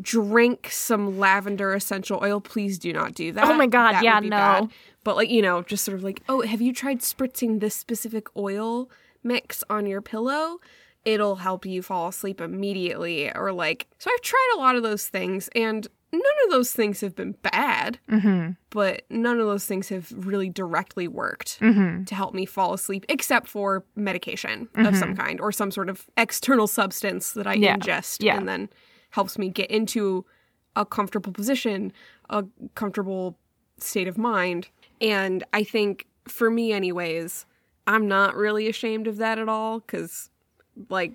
[0.00, 4.20] drink some lavender essential oil please do not do that Oh my God, That yeah,
[4.20, 4.28] no.
[4.30, 4.68] bad.
[5.04, 8.26] but like you know just sort of like oh have you tried spritzing this specific
[8.36, 8.90] oil
[9.24, 10.58] mix on your pillow
[11.04, 15.06] it'll help you fall asleep immediately or like so i've tried a lot of those
[15.08, 18.52] things and none of those things have been bad Mm-hmm.
[18.70, 22.04] but none of those things have really directly worked Mm-hmm.
[22.04, 26.06] to help me fall asleep except for medication of some kind or some sort of
[26.16, 27.76] external substance that i Yeah.
[27.76, 28.36] ingest Yeah.
[28.36, 28.68] and then
[29.10, 30.24] helps me get into
[30.76, 31.92] a comfortable position
[32.30, 32.44] a
[32.74, 33.36] comfortable
[33.78, 34.68] state of mind
[35.00, 37.46] and i think for me anyways
[37.86, 40.30] i'm not really ashamed of that at all because
[40.88, 41.12] like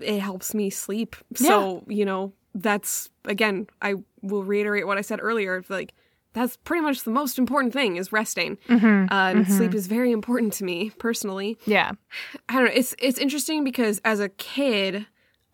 [0.00, 5.18] it helps me sleep so you know that's again i will reiterate what i said
[5.22, 5.92] earlier like
[6.32, 9.12] that's pretty much the most important thing is resting Mm-hmm.
[9.12, 11.92] uh, and sleep is very important to me personally Yeah.
[12.48, 12.70] I don't know.
[12.72, 15.06] It's it's interesting because as a kid,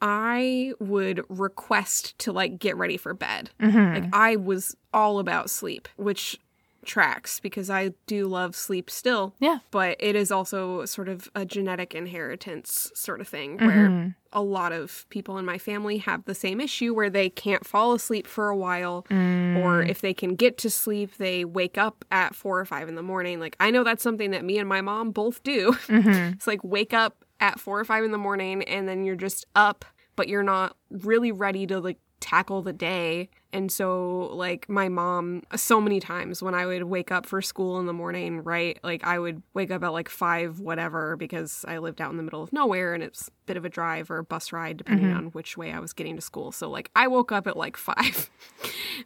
[0.03, 3.51] I would request to like get ready for bed.
[3.61, 3.94] Mm-hmm.
[3.94, 6.38] Like I was all about sleep, which
[6.84, 9.34] tracks because I do love sleep still.
[9.40, 9.59] Yeah.
[9.72, 14.09] But it is also sort of a genetic inheritance sort of thing where Mm-hmm.
[14.32, 17.92] a lot of people in my family have the same issue where they can't fall
[17.92, 19.64] asleep for a while Mm.
[19.64, 22.94] or if they can get to sleep they wake up at four or five in
[22.94, 26.09] the morning like i know that's something that me and my mom both do Mm-hmm.
[26.34, 29.47] it's like wake up at four or five in the morning and then you're just
[29.55, 29.84] up
[30.16, 33.28] but you're not really ready to like tackle the day.
[33.53, 37.78] And so, like, my mom, so many times when I would wake up for school
[37.78, 38.78] in the morning, right?
[38.82, 42.22] Like, I would wake up at like five, whatever, because I lived out in the
[42.22, 45.07] middle of nowhere and it's a bit of a drive or a bus ride, depending
[45.07, 45.16] mm-hmm.
[45.16, 46.53] on which way I was getting to school.
[46.53, 48.30] So, like, I woke up at like 5,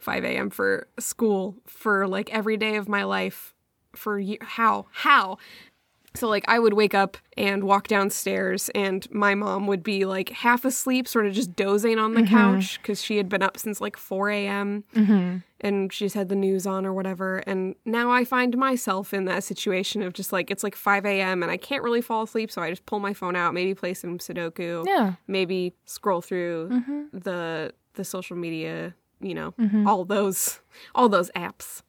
[0.01, 0.51] 5 a.m.
[0.51, 3.55] for school for like every day of my life
[3.95, 4.87] for ye- how?
[4.93, 5.39] How?
[6.15, 10.31] So like I would wake up and walk downstairs and my mom would be like
[10.31, 12.35] half asleep, sort of just dozing on the mm-hmm.
[12.35, 14.85] couch because she had been up since like 4 a.m.
[14.95, 15.37] Mm-hmm.
[15.61, 17.39] and she just had the news on or whatever.
[17.47, 21.43] And now I find myself in that situation of just like it's like 5 a.m.
[21.43, 23.95] and I can't really fall asleep, so I just pull my phone out, maybe play
[23.95, 25.15] some Sudoku, Yeah.
[25.29, 27.19] maybe scroll through mm-hmm.
[27.19, 29.55] the the social media, you know,
[29.87, 30.59] all those
[30.95, 31.83] all those apps.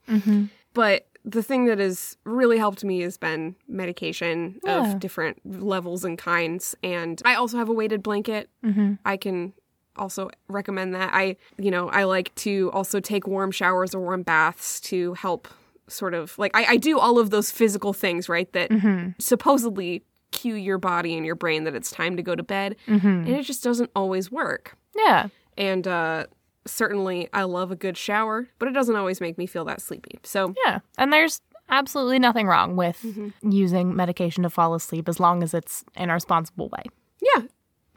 [0.74, 4.92] But the thing that has really helped me has been medication Yeah.
[4.92, 6.76] of different levels and kinds.
[6.84, 8.50] And I also have a weighted blanket.
[8.64, 8.94] Mm-hmm.
[9.06, 9.54] I can
[9.96, 11.12] also recommend that.
[11.14, 15.48] I, you know, I like to also take warm showers or warm baths to help
[15.88, 18.52] sort of like I, I do all of those physical things, right?
[18.54, 19.10] That mm-hmm.
[19.20, 22.78] supposedly cue your body and your brain that it's time to go to bed.
[22.88, 23.08] Mm-hmm.
[23.08, 24.78] And it just doesn't always work.
[24.96, 25.28] Yeah.
[25.58, 26.28] And uh
[26.66, 30.20] certainly I love a good shower, but it doesn't always make me feel that sleepy.
[30.24, 30.80] So Yeah.
[30.97, 33.49] And there's absolutely nothing wrong with Mm-hmm.
[33.51, 36.84] using medication to fall asleep as long as it's in a responsible way.
[37.22, 37.43] yeah,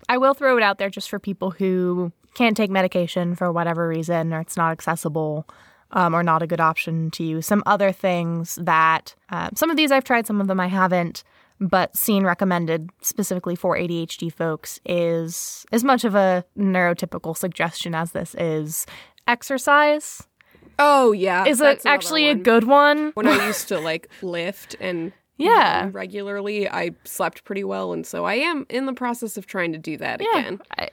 [0.09, 3.89] I will throw it out there just for people who can't take medication for whatever
[3.89, 5.47] reason or it's not accessible
[5.93, 7.47] um, or not a good option to use.
[7.47, 11.23] Some other things that uh, some of these I've tried, some of them I haven't,
[11.61, 18.13] but seen recommended specifically for ADHD folks is as much of a neurotypical suggestion as
[18.13, 18.87] this is
[19.27, 20.23] exercise
[20.79, 23.13] Oh yeah, is it actually a good one.
[23.15, 25.89] When I used to like lift and Yeah.
[25.93, 29.79] regularly, I slept pretty well, and so I am in the process of trying to
[29.79, 30.61] do that Yeah, again.
[30.77, 30.89] I,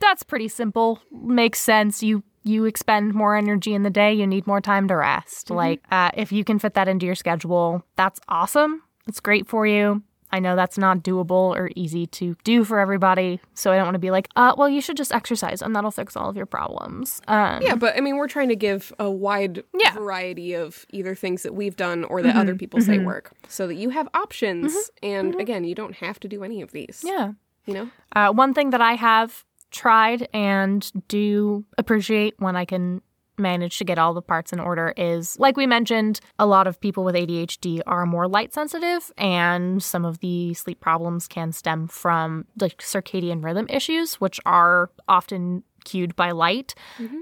[0.00, 1.00] that's pretty simple.
[1.12, 2.02] Makes sense.
[2.02, 4.14] You you expend more energy in the day.
[4.14, 5.50] You need more time to rest.
[5.50, 8.82] Like uh, if you can fit that into your schedule, that's awesome.
[9.08, 10.02] It's great for you.
[10.30, 13.94] I know that's not doable or easy to do for everybody, so I don't want
[13.94, 16.44] to be like, uh, well, you should just exercise and that'll fix all of your
[16.44, 17.22] problems.
[17.26, 19.94] Um, Yeah, but I mean, we're trying to give a wide Yeah.
[19.94, 23.76] variety of either things that we've done or that other people say work, so that
[23.76, 24.90] you have options.
[25.02, 27.02] And again, you don't have to do any of these.
[27.06, 27.32] yeah.
[27.64, 27.90] you know.
[28.14, 33.00] Uh, one thing that I have tried and do appreciate when I can
[33.38, 36.80] manage to get all the parts in order is like we mentioned, a lot of
[36.80, 41.88] people with ADHD are more light sensitive, and some of the sleep problems can stem
[41.88, 46.74] from like circadian rhythm issues, which are often cued by light.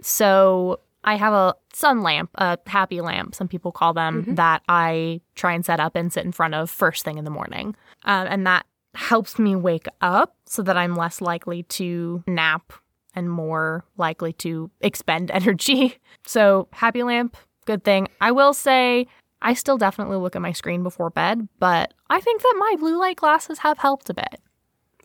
[0.03, 5.21] So I have a sun lamp, a happy lamp, some people call them, that I
[5.37, 7.77] try and set up and sit in front of first thing in the morning.
[8.05, 12.73] Um, and that helps me wake up so that I'm less likely to nap
[13.17, 15.99] and more likely to expend energy.
[16.27, 18.07] So, happy lamp, good thing.
[18.21, 19.07] I will say,
[19.43, 22.99] I still definitely look at my screen before bed, but I think that my blue
[22.99, 24.41] light glasses have helped a bit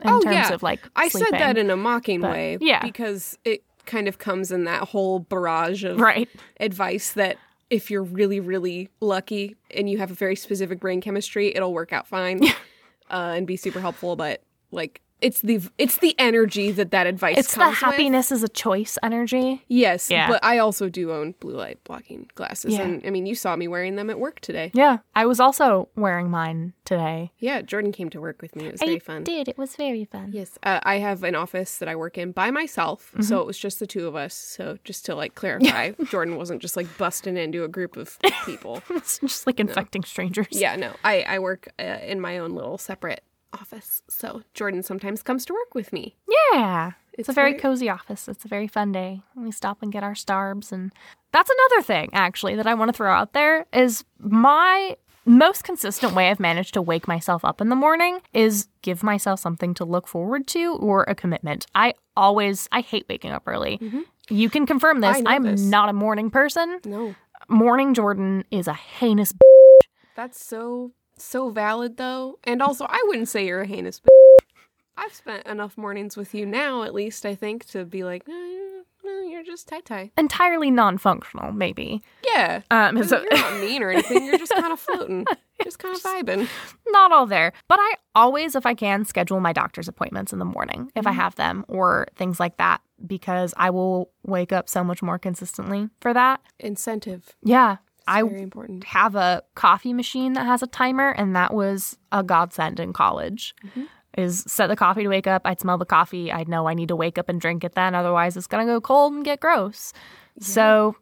[0.02, 0.54] in Oh, terms yeah.
[0.54, 2.82] of like I said that in a mocking But, way, yeah.
[2.84, 6.30] because it kind of comes in that whole barrage of right.
[6.60, 7.38] advice that
[7.70, 11.94] if you're really, really lucky and you have a very specific brain chemistry, it'll work
[11.94, 12.44] out fine
[13.10, 14.16] uh, and be super helpful.
[14.16, 17.92] But like, it's the it's the energy that that advice It's the comes with.
[17.92, 19.64] happiness is a choice energy.
[19.68, 20.28] Yes, Yeah.
[20.28, 22.82] but I also do own blue light blocking glasses, Yeah.
[22.82, 24.72] and I mean, you saw me wearing them at work today.
[24.74, 27.32] Yeah, I was also wearing mine today.
[27.40, 28.66] Yeah, Jordan came to work with me.
[28.66, 29.24] It was very fun.
[29.24, 29.48] did.
[29.48, 30.32] It was very fun.
[30.34, 33.22] Yes, uh, I have an office that I work in by myself, Mm-hmm.
[33.24, 34.34] so it was just the two of us.
[34.34, 38.82] So just to like clarify, Jordan wasn't just like busting into a group of people.
[38.90, 40.48] It's just like infecting strangers.
[40.52, 43.24] yeah, no, I I work uh, in my own little separate
[43.54, 46.16] office, so Jordan sometimes comes to work with me.
[46.54, 46.92] Yeah.
[47.14, 48.28] It's, a very cozy office.
[48.28, 49.22] It's a very fun day.
[49.36, 50.92] We stop and get our starbs and
[51.32, 56.14] that's another thing actually that I want to throw out there is my most consistent
[56.14, 59.86] way I've managed to wake myself up in the morning is give myself something to
[59.86, 61.68] look forward to or a commitment.
[61.76, 63.80] I always I hate waking up early.
[64.30, 65.18] You can confirm this.
[65.18, 65.28] Mm-hmm.
[65.28, 65.62] I'm this.
[65.62, 66.80] not a morning person.
[66.86, 67.16] No,
[67.48, 69.34] Morning Jordan is a heinous
[70.16, 70.92] that's so
[71.24, 74.00] so valid though, and also I wouldn't say you're a heinous.
[74.00, 74.10] B-
[74.98, 78.32] I've spent enough mornings with you now, at least I think, to be like, "Eh,
[78.34, 80.12] eh, you're just tie tie.
[80.18, 82.02] entirely non-functional maybe.
[82.26, 84.26] Yeah, Um, so you're not mean or anything.
[84.26, 85.26] You're just kind of floating,
[85.64, 86.48] just kind of vibing.
[86.90, 87.52] not all there.
[87.68, 91.12] But I always, if I can, schedule my doctor's appointments in the morning if I
[91.14, 95.90] have them or things like that because I will wake up so much more consistently
[96.00, 96.42] for that.
[96.60, 97.36] Incentive.
[97.44, 97.78] Yeah.
[98.08, 98.24] I
[98.86, 103.56] have a coffee machine that has a timer, and that was a godsend in college.
[104.18, 105.44] is set the coffee to wake up.
[105.46, 106.32] I'd smell the coffee.
[106.32, 107.96] I'd know I need to wake up and drink it then.
[107.96, 109.94] Otherwise, it's going to go cold and get gross.
[110.40, 110.96] So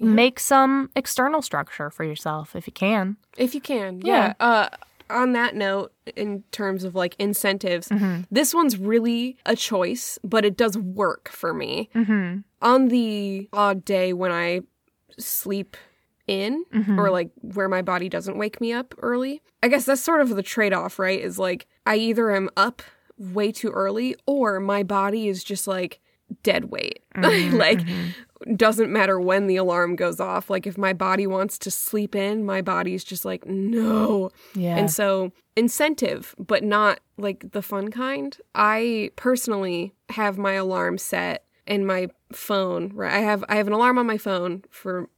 [0.00, 3.16] make some external structure for yourself if you can.
[3.36, 4.34] If you can, Yeah.
[4.40, 4.46] yeah.
[4.46, 4.68] Uh,
[5.10, 7.88] on that note, in terms of like incentives,
[8.30, 11.88] this one's really a choice, but it does work for me.
[11.94, 12.38] Mm-hmm.
[12.62, 14.60] On the odd day when I
[15.18, 15.76] sleep
[16.28, 17.00] in Mm-hmm.
[17.00, 20.28] or like where my body doesn't wake me up early, I guess that's sort of
[20.36, 21.18] the trade off, right?
[21.20, 22.82] Is like I either am up
[23.18, 26.00] way too early or my body is just like
[26.42, 27.02] dead weight.
[27.16, 27.56] Mm-hmm.
[27.56, 27.80] like
[28.54, 30.48] doesn't matter when the alarm goes off.
[30.48, 34.30] Like if my body wants to sleep in, my body's just like no.
[34.54, 34.76] Yeah.
[34.76, 38.36] And so incentive, but not like the fun kind.
[38.54, 42.92] I personally have my alarm set in my phone.
[42.94, 45.08] Right, I have I have an alarm on my phone for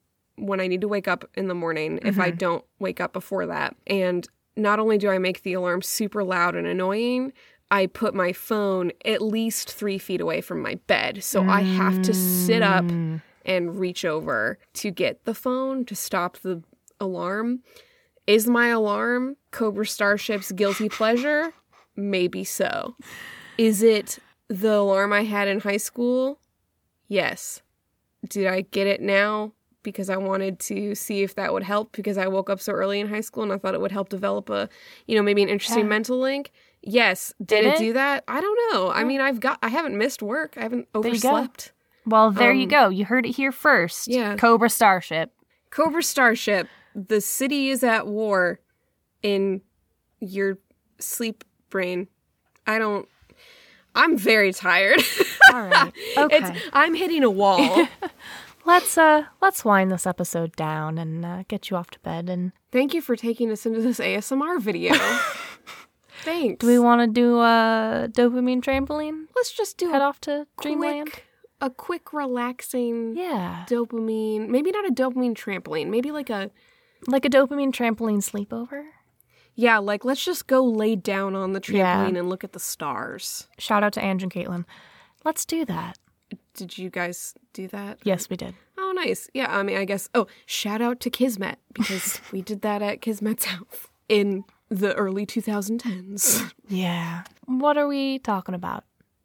[0.41, 2.38] when I need to wake up in the morning if I mm-hmm.
[2.38, 3.76] don't wake up before that.
[3.86, 4.26] And
[4.57, 7.32] not only do I make the alarm super loud and annoying,
[7.70, 11.22] I put my phone at least three feet away from my bed.
[11.22, 13.22] So I have to sit up mm.
[13.45, 16.62] and reach over to get the phone to stop the
[16.99, 17.61] alarm.
[18.26, 21.53] Is my alarm Cobra Starship's guilty pleasure?
[21.97, 22.97] Maybe so.
[23.57, 24.18] Is it
[24.49, 26.41] the alarm I had in high school?
[27.09, 27.62] Yes.
[28.28, 29.53] Did I get it now
[29.83, 33.01] because I wanted to see if that would help because I woke up so early
[33.01, 34.68] in high school and I thought it would help develop a,
[35.07, 35.89] you know, maybe an interesting Yeah.
[35.89, 36.53] mental link?
[36.83, 37.33] Yes.
[37.39, 37.78] Did, Did it, it?
[37.78, 38.24] do that?
[38.28, 38.91] I don't know.
[38.91, 40.55] I mean, I've got I haven't missed work.
[40.57, 41.72] I haven't you overslept.
[42.07, 42.89] well, there you um, go.
[42.89, 44.09] You heard it here first.
[44.09, 44.37] Yeah.
[44.37, 45.33] Cobra Starship.
[45.70, 48.61] Cobra Starship, the city is at war
[49.22, 49.61] in
[50.20, 50.59] your
[50.99, 52.09] sleep brain.
[52.66, 53.07] I don't
[53.95, 55.03] I'm very tired.
[55.53, 55.93] All right.
[56.16, 56.37] Okay.
[56.39, 57.87] it's I'm hitting a wall.
[58.70, 62.28] let's uh let's wind this episode down and uh, get you off to bed.
[62.30, 64.94] And Thank you for taking us into this ASMR video.
[66.22, 66.60] Thanks.
[66.60, 69.24] do we want to do a dopamine trampoline?
[69.34, 71.10] Let's just do Head off to Dreamland.
[71.12, 71.24] quick
[71.62, 76.50] a quick relaxing Yeah, dopamine, maybe not a dopamine trampoline, maybe like a
[77.06, 78.84] like a dopamine trampoline sleepover.
[79.54, 82.18] yeah, like let's just go lay down on the trampoline Yeah.
[82.20, 83.46] and look at the stars.
[83.58, 84.64] Shout out to Ange and Caitlin.
[85.24, 85.98] Let's do that.
[86.55, 87.99] Did you guys do that?
[88.05, 88.55] Yes, we did.
[88.76, 89.31] Oh, nice.
[89.35, 90.09] Yeah, I mean, I guess.
[90.14, 95.26] Oh, shout out to Kismet because we did that at Kismet's house in the early
[95.26, 96.53] 2010s.
[96.68, 97.22] Yeah.
[97.47, 98.85] What are we talking about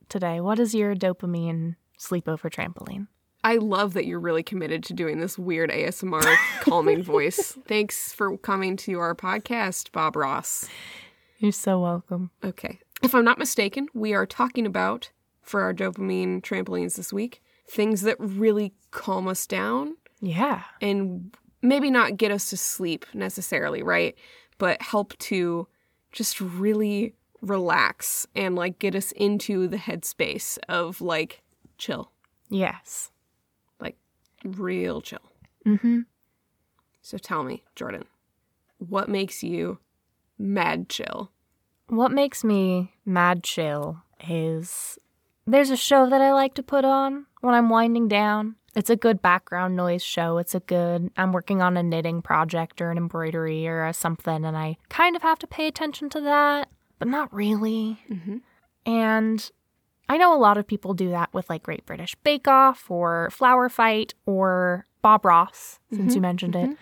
[0.10, 0.40] today?
[0.40, 3.08] What is your dopamine sleepover trampoline?
[3.44, 7.58] I love that you're really committed to doing this weird ASMR calming voice.
[7.68, 10.68] Thanks for coming to our podcast, Bob Ross.
[11.38, 12.32] You're so welcome.
[12.44, 12.80] Okay.
[13.04, 15.12] If I'm not mistaken, we are talking about,
[15.46, 20.64] for our dopamine trampolines this week, things that really calm us down Yeah.
[20.82, 24.16] and maybe not get us to sleep necessarily, right?
[24.58, 25.68] But help to
[26.12, 31.44] just really relax and like get us into the headspace of like
[31.78, 32.12] chill,
[32.50, 33.12] Yes.
[33.80, 33.98] like
[34.44, 35.20] real chill.
[35.66, 36.02] Mm-hmm.
[37.02, 38.06] So tell me, Jordan,
[38.80, 39.78] what makes you
[40.40, 41.32] mad chill?
[41.88, 44.98] What makes me mad chill is
[45.48, 48.56] there's a show that I like to put on when I'm winding down.
[48.76, 50.38] It's a good background noise show.
[50.38, 54.44] It's a good, I'm working on a knitting project or an embroidery or a something,
[54.44, 56.70] and I kind of have to pay attention to that,
[57.00, 58.00] but not really.
[58.10, 58.42] Mhm.
[58.86, 59.50] And
[60.10, 63.30] I know a lot of people do that with like Great British Bake Off or
[63.32, 66.78] Flower Fight or Bob Ross, since you mentioned it.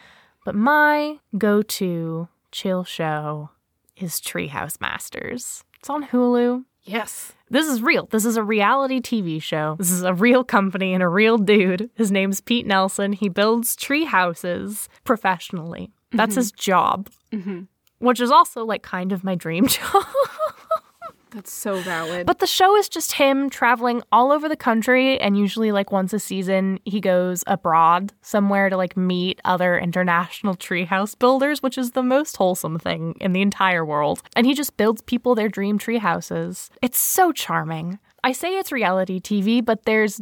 [0.46, 3.52] But my go to chill show
[3.96, 5.64] is Treehouse Masters.
[5.80, 6.66] It's on Hulu.
[6.82, 7.34] Yes.
[7.54, 8.08] This is real.
[8.12, 9.76] This is a reality TV show.
[9.78, 11.90] This is a real company and a real dude.
[11.96, 13.14] His name's Pete Nelson.
[13.14, 15.92] He builds tree houses professionally.
[16.12, 17.68] That's his job, Mhm.
[18.00, 20.04] which is also like kind of my dream job.
[21.34, 22.28] That's so valid.
[22.28, 26.14] But the show is just him traveling all over the country, and usually, like once
[26.14, 31.92] a season, he goes abroad somewhere to like meet other international treehouse builders, which is
[31.92, 34.22] the most wholesome thing in the entire world.
[34.36, 36.70] And he just builds people their dream tree houses.
[36.84, 37.98] It's so charming.
[38.24, 40.22] I say it's reality TV, but there's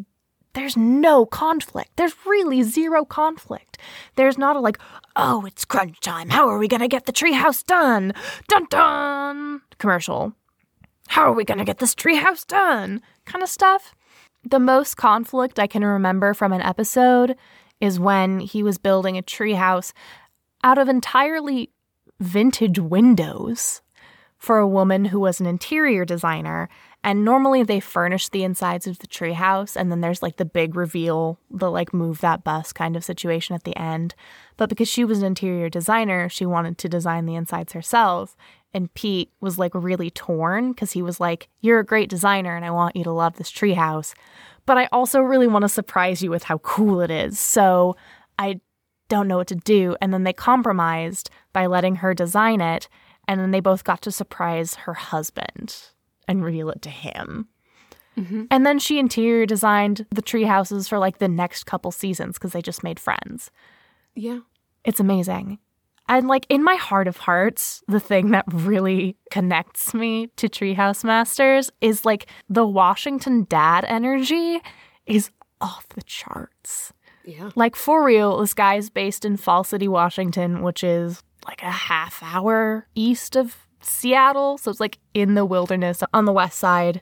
[0.53, 1.91] there's no conflict.
[1.97, 3.77] There's really zero conflict.
[4.15, 4.79] There's not a like,
[5.15, 6.29] oh, it's crunch time.
[6.29, 8.13] How are we gonna get the treehouse done?
[8.47, 10.33] Dun dun commercial
[11.11, 13.01] how are we going to get this treehouse done?
[13.25, 13.93] Kind of stuff.
[14.49, 17.35] The most conflict I can remember from an episode
[17.81, 19.91] is when he was building a treehouse
[20.63, 21.69] out of entirely
[22.21, 23.81] vintage windows
[24.37, 26.69] for a woman who was an interior designer.
[27.03, 30.75] And normally they furnish the insides of the treehouse, and then there's like the big
[30.75, 34.15] reveal, the like move that bus kind of situation at the end.
[34.55, 38.37] But because she was an interior designer, she wanted to design the insides herself.
[38.73, 42.65] And Pete was like really torn because he was like, You're a great designer, and
[42.65, 44.13] I want you to love this treehouse.
[44.65, 47.39] But I also really want to surprise you with how cool it is.
[47.39, 47.95] So
[48.37, 48.61] I
[49.09, 49.95] don't know what to do.
[50.01, 52.87] And then they compromised by letting her design it.
[53.27, 55.75] And then they both got to surprise her husband
[56.27, 57.47] and reveal it to him.
[58.17, 58.43] Mm-hmm.
[58.51, 62.51] And then she interior designed the tree houses for like the next couple seasons because
[62.51, 63.51] they just made friends.
[64.15, 64.39] Yeah.
[64.83, 65.59] It's amazing.
[66.11, 71.05] And like in my heart of hearts, the thing that really connects me to Treehouse
[71.05, 74.59] Masters is like the Washington dad energy
[75.05, 75.31] is
[75.61, 76.91] off the charts.
[77.23, 77.51] Yeah.
[77.55, 81.71] Like for real, this guy is based in Fall City, Washington, which is like a
[81.71, 84.57] half hour east of Seattle.
[84.57, 87.01] So it's like in the wilderness on the west side.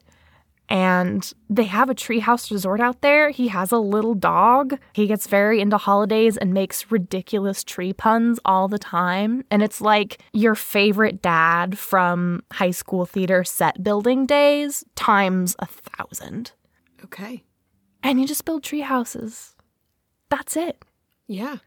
[0.72, 3.32] And they have a treehouse resort out there.
[3.32, 4.78] He has a little dog.
[4.93, 9.43] He gets very into holidays and makes ridiculous tree puns all the time.
[9.49, 15.65] And it's like your favorite dad from high school theater set building days times a
[15.65, 16.51] thousand.
[17.03, 17.43] Okay.
[18.03, 19.55] And you just build tree houses.
[20.30, 20.84] That's it.
[21.28, 21.57] Yeah.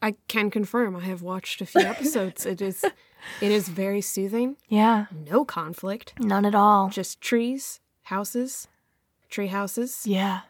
[0.00, 2.46] I can confirm I have watched a few episodes.
[2.46, 2.84] it is
[3.40, 4.56] it is very soothing.
[4.68, 6.12] Yeah, No conflict.
[6.20, 6.90] none at all.
[6.90, 8.68] Just trees, houses,
[9.28, 10.02] tree houses.
[10.06, 10.40] Yeah.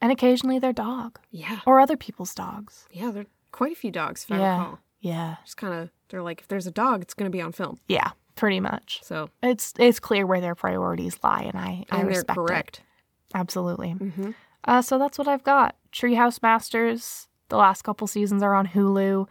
[0.00, 1.60] And occasionally their dog Yeah.
[1.66, 2.86] or other people's dogs.
[2.90, 4.58] Yeah, there are quite a few dogs, if I yeah.
[4.58, 4.78] recall.
[5.00, 5.36] Yeah.
[5.44, 7.78] Just kind of, they're like, if there's a dog, it's going to be on film.
[7.88, 9.00] Yeah, pretty much.
[9.02, 12.78] So, It's it's clear where their priorities lie and I I and they're respect correct.
[12.78, 12.84] it.
[13.34, 13.94] Absolutely.
[13.94, 14.30] Mm-hmm.
[14.64, 15.76] Uh, so that's what I've got.
[15.92, 17.28] Treehouse Masters.
[17.48, 19.26] The last couple seasons are on Hulu.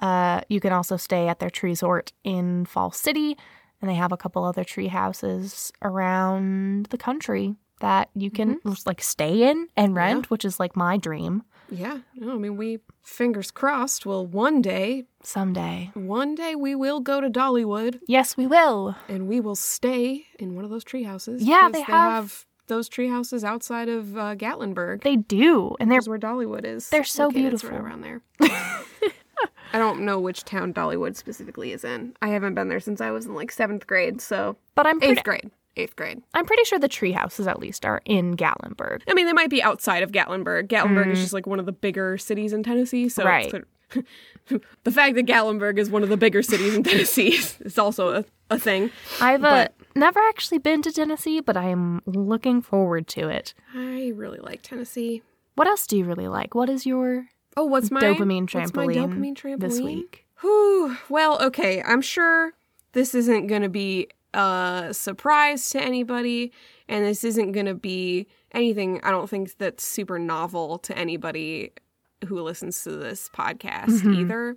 [0.00, 3.36] Uh, you can also stay at their tree resort in Fall City,
[3.84, 8.86] and they have a couple other tree houses around the country that you can just
[8.86, 11.98] like stay in and rent, which is like my dream Yeah.
[12.14, 15.90] No, I mean, we, fingers crossed, will one day, someday.
[15.92, 18.96] one day we will go to Dollywood Yes, we will.
[19.06, 21.42] and we will stay in one of those tree houses.
[21.42, 25.02] Yeah, because they have- those tree houses outside of uh, Gatlinburg.
[25.02, 26.88] They do, and they're There's where Dollywood is.
[26.88, 27.68] they're so beautiful.
[27.68, 28.22] right around there.
[29.74, 32.14] I don't know which town Dollywood specifically is in.
[32.22, 35.12] I haven't been there since I was in like seventh grade, so but I'm pretty,
[35.14, 35.50] eighth grade.
[35.76, 36.22] Eighth grade.
[36.32, 39.02] I'm pretty sure the tree houses at least are in Gatlinburg.
[39.08, 40.68] I mean, they might be outside of Gatlinburg.
[40.68, 43.08] Gatlinburg is just like one of the bigger cities in Tennessee.
[43.08, 43.26] So Mm.
[43.26, 43.64] Right.
[44.84, 48.24] the fact that Gatlinburg is one of the bigger cities in Tennessee is, also a,
[48.50, 48.90] a thing.
[49.20, 53.54] I've uh, But- never actually been to Tennessee, but I am looking forward to it.
[53.74, 55.22] I really like Tennessee.
[55.56, 56.54] What else do you really like?
[56.54, 57.26] What is your
[57.56, 60.26] Oh, what's my dopamine what's my trampoline, dopamine trampoline this week?
[60.40, 60.96] Whew.
[61.08, 61.82] Well, okay.
[61.82, 62.52] I'm sure
[62.92, 66.52] this isn't going to be a surprise to anybody,
[66.88, 69.00] and this isn't going to be anything.
[69.04, 71.72] I don't think that's super novel to anybody
[72.26, 74.16] who listens to this podcast Mhm.
[74.20, 74.56] either.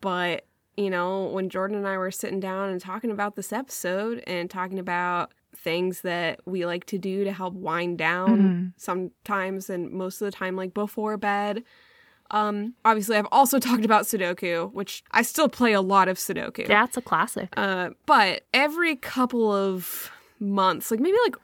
[0.00, 0.46] But
[0.76, 4.48] you know, when Jordan and I were sitting down and talking about this episode and
[4.48, 8.72] talking about things that we like to do to help wind down Mhm.
[8.80, 11.64] sometimes and most of the time like before bed
[12.30, 16.68] um obviously i've also talked about sudoku which i still play a lot of sudoku
[16.68, 17.48] Yeah, it's a classic.
[17.56, 21.36] uh but every couple of months like maybe like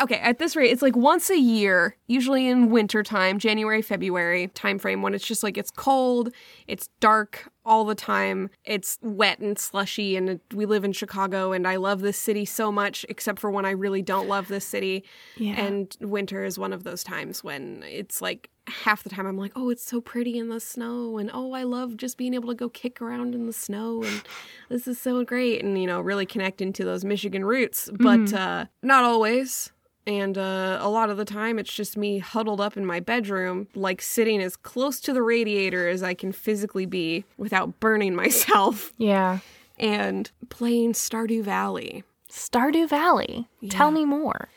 [0.00, 4.48] okay at this rate it's like once a year usually in winter time january february
[4.48, 6.30] time frame when it's just like it's cold
[6.66, 11.66] it's dark all the time it's wet and slushy and we live in chicago and
[11.66, 15.04] i love this city so much except for when i really don't love this city
[15.36, 15.54] Yeah.
[15.64, 19.50] and winter is one of those times when it's like half the time I'm like,
[19.56, 21.18] oh, it's so pretty in the snow.
[21.18, 24.04] And oh, I love just being able to go kick around in the snow.
[24.04, 24.22] And
[24.68, 25.64] this is so great.
[25.64, 27.90] And, you know, really connect into those Michigan roots.
[27.92, 29.72] But uh, not always.
[30.06, 33.68] And uh, a lot of the time, it's just me huddled up in my bedroom,
[33.74, 38.92] like sitting as close to the radiator as I can physically be without burning myself
[38.98, 39.38] yeah.
[39.78, 42.02] and playing Stardew Valley.
[42.30, 43.46] Stardew Valley.
[43.68, 44.48] Tell me more.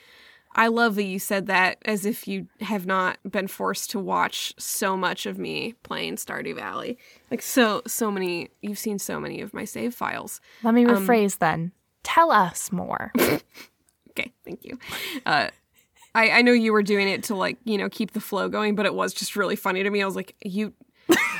[0.58, 4.54] I love that you said that as if you have not been forced to watch
[4.58, 6.98] so much of me playing Stardew Valley.
[7.30, 10.40] Like so so many you've seen so many of my save files.
[10.64, 11.74] Let me rephrase then.
[12.04, 13.12] Tell us more.
[14.18, 14.78] Okay, thank you.
[15.26, 15.50] Uh
[16.14, 18.74] I, I know you were doing it to like, you know, keep the flow going,
[18.76, 20.02] but it was just really funny to me.
[20.02, 20.74] I was like, you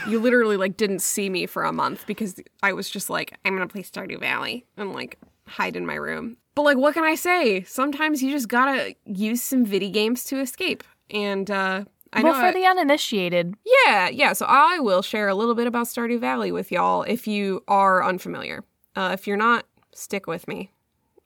[0.08, 3.54] you literally like didn't see me for a month because I was just like, I'm
[3.56, 5.18] gonna play Stardew Valley and like
[5.48, 6.38] hide in my room.
[6.56, 7.64] But like what can I say?
[7.64, 10.84] Sometimes you just gotta use some video games to escape.
[11.10, 13.56] And uh I well, know for I- the uninitiated,
[13.86, 14.34] Yeah, yeah.
[14.34, 18.04] So I will share a little bit about Stardew Valley with y'all if you are
[18.06, 18.64] unfamiliar.
[18.96, 20.72] Uh, if you're not, stick with me.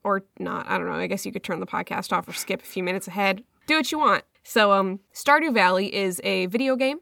[0.04, 0.68] Or not.
[0.68, 0.93] I don't know.
[0.93, 3.43] I guess you could turn the podcast off or skip a few minutes ahead.
[3.68, 4.24] Do what you want.
[4.43, 7.00] So, um, Stardew Valley is a video game.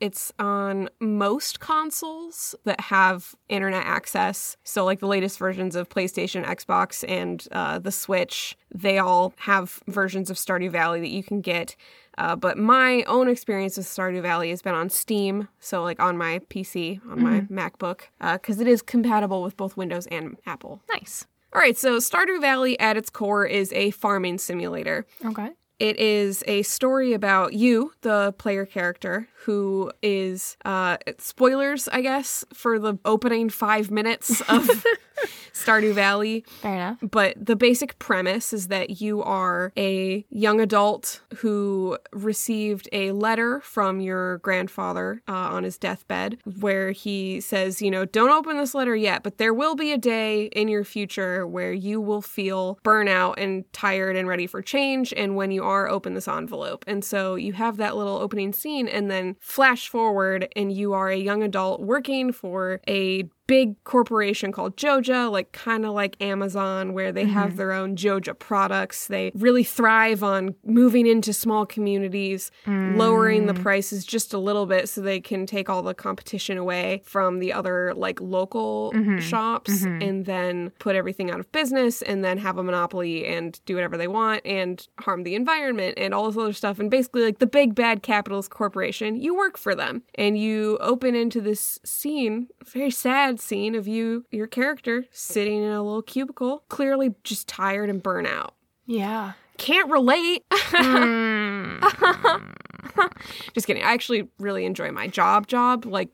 [0.00, 4.56] It's on most consoles that have internet access.
[4.64, 9.80] So, like the latest versions of PlayStation, Xbox, and uh, the Switch, they all have
[9.86, 11.74] versions of Stardew Valley that you can get.
[12.18, 16.18] Uh, but my own experience with Stardew Valley has been on Steam, so like on
[16.18, 20.82] my PC, on my MacBook, because it is compatible with both Windows and Apple.
[20.92, 21.26] Nice.
[21.52, 25.06] All right, so Stardew Valley at its core is a farming simulator.
[25.24, 25.50] Okay.
[25.80, 32.44] It is a story about you, the player character, who is uh spoilers, I guess,
[32.52, 34.84] for the opening five minutes of
[35.52, 36.44] Stardew Valley.
[36.62, 36.98] Fair enough.
[37.02, 43.60] But the basic premise is that you are a young adult who received a letter
[43.60, 48.74] from your grandfather uh, on his deathbed where he says, you know, don't open this
[48.74, 52.78] letter yet, but there will be a day in your future where you will feel
[52.84, 55.12] burnout and tired and ready for change.
[55.16, 56.84] And when you are, open this envelope.
[56.86, 61.08] And so you have that little opening scene and then flash forward, and you are
[61.08, 66.92] a young adult working for a big corporation called Joja, like kind of like Amazon,
[66.92, 67.56] where they have mm-hmm.
[67.56, 69.08] their own Joja products.
[69.08, 73.60] They really thrive on moving into small communities, lowering the mm.
[73.60, 77.52] prices just a little bit so they can take all the competition away from the
[77.52, 79.18] other like local mm-hmm.
[79.18, 80.00] shops mm-hmm.
[80.00, 83.96] and then put everything out of business and then have a monopoly and do whatever
[83.96, 86.78] they want and harm the environment and all this other stuff.
[86.78, 91.16] And basically, like the big bad capitalist corporation, you work for them and you open
[91.16, 96.64] into this scene, very sad scene of you, your character, sitting in a little cubicle,
[96.68, 98.54] clearly just tired and burnt out.
[98.86, 99.32] Yeah.
[99.58, 100.44] Can't relate.
[103.54, 103.82] just kidding.
[103.82, 106.08] I actually really enjoy my job job, like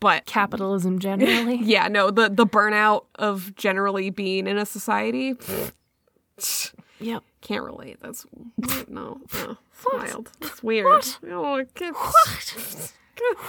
[0.00, 1.56] but Capitalism generally.
[1.62, 5.34] yeah, no, the the burnout of generally being in a society.
[7.00, 7.22] yep.
[7.40, 7.98] Can't relate.
[8.00, 8.26] That's
[8.56, 10.30] no, no, it's wild.
[10.40, 11.04] It's weird.
[11.30, 12.92] Oh, I can't- What?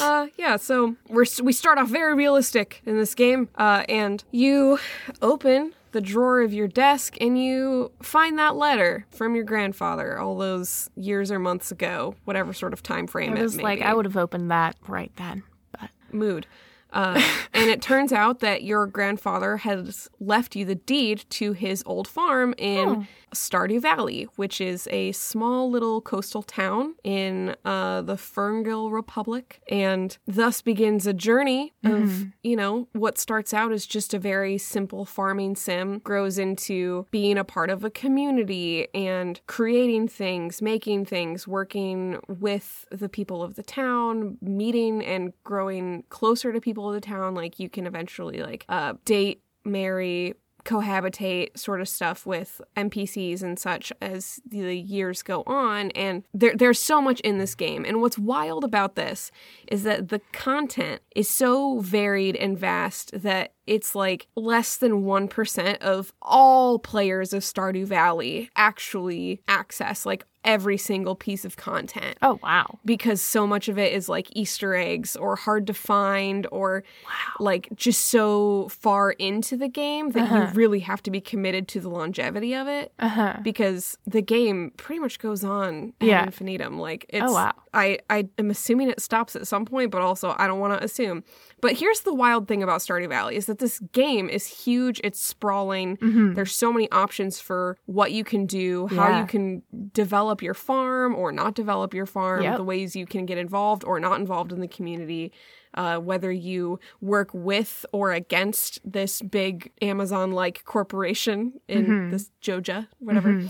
[0.00, 4.78] Uh, yeah, so we're we start off very realistic in this game, uh, and you
[5.22, 10.36] open the drawer of your desk and you find that letter from your grandfather all
[10.36, 13.84] those years or months ago, whatever sort of time frame It it, was like be.
[13.84, 15.42] I would have opened that right then.
[15.72, 16.46] But mood.
[16.92, 17.20] Uh,
[17.52, 22.08] and it turns out that your grandfather has left you the deed to his old
[22.08, 28.92] farm in Stardew Valley, which is a small little coastal town in uh, the Ferngill
[28.92, 29.60] Republic.
[29.68, 34.56] And thus begins a journey of, you know, what starts out as just a very
[34.56, 41.04] simple farming sim, grows into being a part of a community and creating things, making
[41.04, 46.94] things, working with the people of the town, meeting and growing closer to people of
[46.94, 47.34] the town.
[47.34, 50.34] Like you can eventually like uh, date, marry,
[50.66, 55.92] cohabitate sort of stuff with NPCs and such as the years go on.
[55.92, 57.84] And there, there's so much in this game.
[57.86, 59.30] And what's wild about this
[59.68, 65.78] is that the content is so varied and vast that it's like less than 1%
[65.78, 72.38] of all players of Stardew Valley actually access like every single piece of content oh
[72.42, 72.78] wow.
[72.84, 77.10] because so much of it is like Easter eggs or hard to find or wow.
[77.40, 81.80] like just so far into the game that you really have to be committed to
[81.80, 83.36] the longevity of it Uh-huh.
[83.42, 86.24] because the game pretty much goes on ad Yeah.
[86.24, 86.78] infinitum.
[86.78, 87.52] Like it's Oh, wow.
[87.74, 90.82] I, I am assuming it stops at some point, but also I don't want to
[90.82, 91.24] assume.
[91.60, 95.20] But here's the wild thing about Stardew Valley is that this game is huge, it's
[95.20, 95.98] sprawling.
[96.34, 99.20] There's so many options for what you can do, how Yeah.
[99.20, 102.56] you can develop your farm or not develop your farm, Yep.
[102.58, 105.32] the ways you can get involved or not involved in the community.
[105.74, 112.88] Uh, whether you work with or against this big Amazon like corporation in this Joja,
[112.98, 113.42] whatever.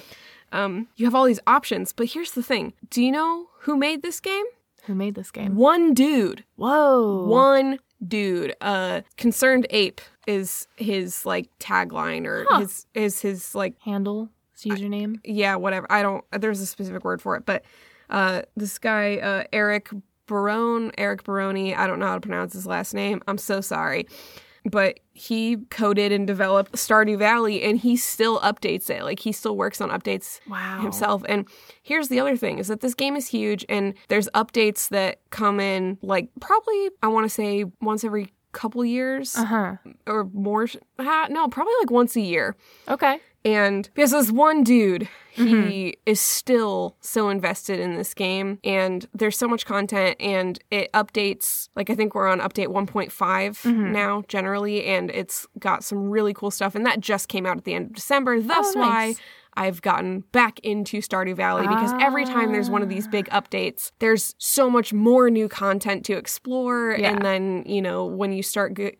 [0.50, 2.72] Um, you have all these options, but here's the thing.
[2.90, 4.44] Do you know who made this game?
[4.86, 5.54] Who made this game?
[5.54, 6.42] One dude.
[6.56, 7.26] Whoa.
[7.26, 8.54] One dude.
[8.60, 12.60] Uh ConcernedApe is his like tagline or Huh.
[12.60, 14.30] his is his like Handle.
[14.64, 15.20] Username.
[15.24, 15.86] yeah, whatever.
[15.90, 17.64] I don't there's a specific word for it, but
[18.10, 19.90] uh this guy uh Eric
[20.26, 23.22] Barone, Eric Baroni, I don't know how to pronounce his last name.
[23.28, 24.06] I'm so sorry.
[24.68, 29.04] But he coded and developed Stardew Valley and he still updates it.
[29.04, 30.80] Like he still works on updates Wow.
[30.80, 31.22] himself.
[31.28, 31.46] And
[31.84, 35.60] here's the other thing is that this game is huge and there's updates that come
[35.60, 39.76] in like probably I want to say once every couple years Uh huh.
[40.08, 40.66] or more.
[40.98, 42.56] No, probably like once a year
[42.88, 43.20] Okay.
[43.46, 45.90] And because this one dude, he mm-hmm.
[46.06, 51.68] is still so invested in this game and there's so much content and it updates
[51.76, 53.92] like i think we're on update one mm-hmm.
[53.92, 57.64] now generally and it's got some really cool stuff and that just came out at
[57.64, 59.14] the end of december thus Oh, why.
[59.58, 63.40] I've gotten back into Stardew Valley because every time there's one of these big ah.
[63.40, 66.94] updates, there's so much more new content to explore.
[66.98, 67.12] Yeah.
[67.12, 68.96] And then, you know, when you start g-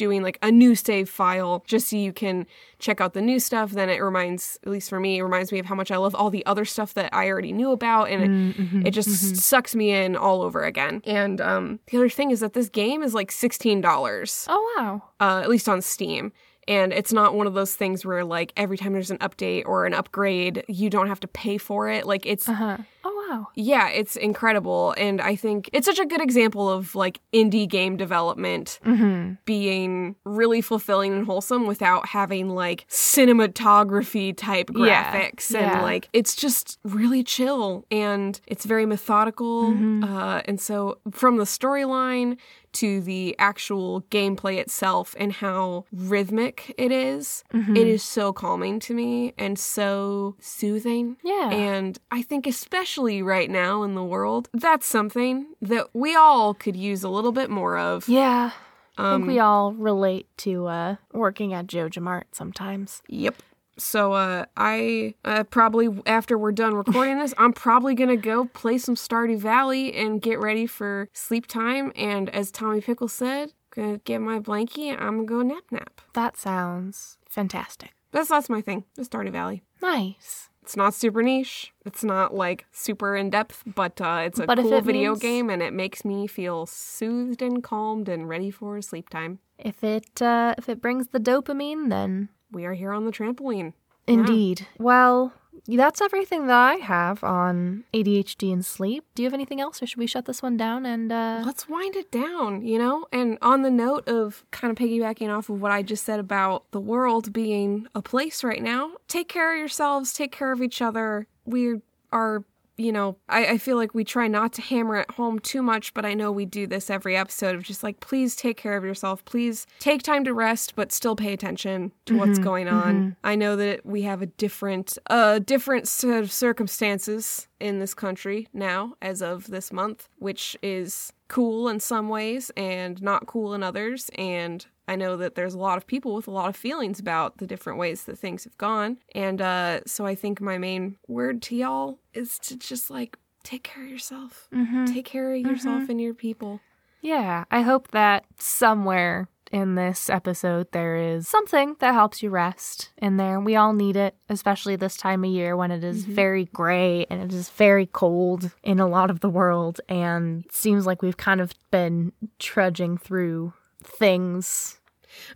[0.00, 2.46] doing like a new save file just so you can
[2.78, 5.58] check out the new stuff, then it reminds, at least for me, it reminds me
[5.60, 8.04] of how much I love all the other stuff that I already knew about.
[8.10, 11.02] And it, it just sucks me in all over again.
[11.04, 15.02] And um, the other thing is that this game is like $16 Oh, wow.
[15.20, 16.32] uh, at least on Steam.
[16.70, 19.86] And it's not one of those things where, like, every time there's an update or
[19.86, 22.06] an upgrade, you don't have to pay for it.
[22.06, 22.76] Like, it's, Uh huh.
[23.02, 23.48] Oh, wow.
[23.54, 24.94] yeah, it's incredible.
[24.98, 29.34] And I think it's such a good example of, like, indie game development Mm-hmm.
[29.46, 35.50] being really fulfilling and wholesome without having, like, cinematography type graphics.
[35.50, 35.74] yeah.
[35.74, 39.70] And, like, it's just really chill and it's very methodical.
[39.72, 40.04] Mm-hmm.
[40.04, 42.36] Uh, and so, from the storyline,
[42.72, 47.76] to the actual gameplay itself and how rhythmic it is, Mm-hmm.
[47.76, 51.16] it is so calming to me and so soothing.
[51.24, 51.50] Yeah.
[51.50, 56.76] And I think, especially right now in the world, that's something that we all could
[56.76, 58.08] use a little bit more of.
[58.08, 58.50] Yeah.
[58.98, 63.02] I think Um, we all relate to uh, working at Joja Mart sometimes.
[63.08, 63.36] Yep.
[63.80, 68.78] So uh, I uh, probably after we're done recording this, I'm probably gonna go play
[68.78, 71.92] some Stardew Valley and get ready for sleep time.
[71.96, 74.90] And as Tommy Pickle said, gonna get my blankie.
[74.92, 76.00] and I'm gonna go nap nap.
[76.14, 77.92] That sounds fantastic.
[78.12, 78.84] That's that's my thing.
[78.96, 79.62] The Stardew Valley.
[79.82, 80.48] Nice.
[80.62, 81.72] It's not super niche.
[81.86, 85.22] It's not like super in depth, but uh, it's a But cool it video means-
[85.22, 89.38] game, and it makes me feel soothed and calmed and ready for sleep time.
[89.58, 93.72] If it uh, if it brings the dopamine, then We are here on the trampoline.
[94.06, 94.66] indeed.
[94.78, 95.32] Well,
[95.66, 99.04] that's everything that I have on ADHD and sleep.
[99.14, 101.68] Do you have anything else, or should we shut this one down and uh, let's
[101.68, 103.06] wind it down, you know?
[103.12, 106.64] And on the note of kind of piggybacking off of what I just said about
[106.72, 110.80] the world being a place right now, take care of yourselves, take care of each
[110.82, 111.26] other.
[111.44, 112.44] We are,
[112.80, 115.92] you know, I, I feel like we try not to hammer it home too much,
[115.92, 118.84] but I know we do this every episode of just like, please take care of
[118.84, 119.24] yourself.
[119.24, 123.16] Please take time to rest, but still pay attention to what's going on.
[123.22, 128.48] I know that we have a different, uh, different set of circumstances in this country
[128.54, 133.62] now as of this month, which is cool in some ways and not cool in
[133.62, 134.10] others.
[134.16, 137.38] And I know that there's a lot of people with a lot of feelings about
[137.38, 138.98] the different ways that things have gone.
[139.14, 143.62] And uh, so I think my main word to y'all is to just like take
[143.62, 144.86] care of yourself, mm-hmm.
[144.86, 145.92] take care of yourself mm-hmm.
[145.92, 146.58] and your people.
[147.02, 152.90] Yeah, I hope that somewhere in this episode there is something that helps you rest
[152.98, 153.38] in there.
[153.38, 156.14] We all need it, especially this time of year when it is mm-hmm.
[156.14, 159.80] very gray and it is very cold in a lot of the world.
[159.88, 162.10] And it seems like we've kind of been
[162.40, 163.52] trudging through
[163.82, 164.79] things.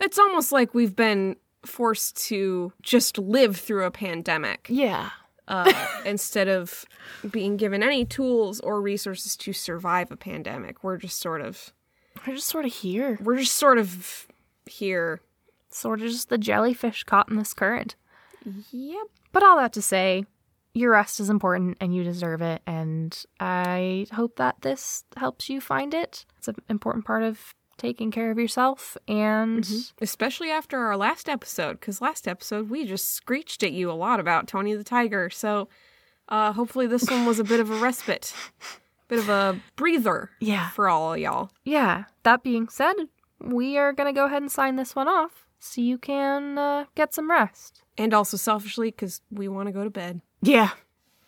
[0.00, 4.66] It's almost like we've been forced to just live through a pandemic.
[4.68, 5.10] Yeah.
[5.48, 5.72] uh,
[6.06, 6.84] instead of
[7.30, 10.82] being given any tools or resources to survive a pandemic.
[10.84, 11.72] We're just sort of
[12.26, 13.18] We're just sort of here.
[13.22, 14.26] we're just sort of
[14.66, 15.20] here.
[15.70, 17.96] Sort of just the jellyfish caught in this current.
[18.70, 19.06] Yep.
[19.32, 20.24] But all that to say,
[20.72, 22.62] your rest is important and you deserve it.
[22.66, 26.26] And I hope that this helps you find it.
[26.38, 28.96] It's an important part of taking care of yourself.
[29.08, 29.68] And
[30.00, 34.20] Especially after our last episode, because last episode we just screeched at you a lot
[34.20, 35.30] about Tony the Tiger.
[35.30, 35.68] So
[36.28, 38.34] uh, hopefully this one was a bit of a respite,
[39.08, 40.70] bit of a breather yeah.
[40.70, 41.50] for all y'all.
[41.64, 42.04] Yeah.
[42.22, 42.94] That being said,
[43.40, 46.84] we are going to go ahead and sign this one off so you can uh,
[46.94, 47.82] get some rest.
[47.96, 50.20] And also selfishly, because we want to go to bed.
[50.42, 50.70] Yeah.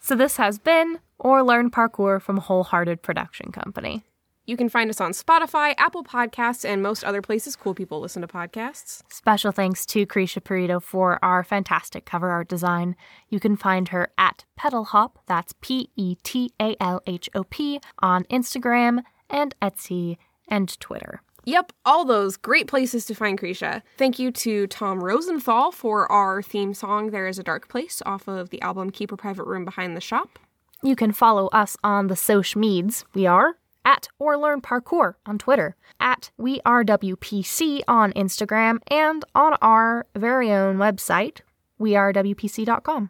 [0.01, 4.05] So this has been Or Learn Parkour from Wholehearted Production Company.
[4.47, 8.23] You can find us on Spotify, Apple Podcasts, and most other places cool people listen
[8.23, 9.02] to podcasts.
[9.12, 12.94] Special thanks to Krisha Perito for our fantastic cover art design.
[13.28, 17.43] You can find her at Petal Hop, that's P E T A L H O
[17.43, 20.16] P, on Instagram and Etsy
[20.47, 21.23] and Twitter.
[21.44, 23.82] Yep, all those great places to find Krisha.
[23.98, 28.28] Thank you to Tom Rosenthal for our theme song, There Is a Dark Place, off
[28.28, 30.39] of the album Keep a Private Room Behind the Shop.
[30.82, 33.05] You can follow us on the social meds.
[33.12, 33.56] We are
[33.87, 40.05] at or learn parkour on Twitter, at we are WPC on Instagram, and on our
[40.15, 41.41] very own website,
[41.81, 43.09] wearewpc.com.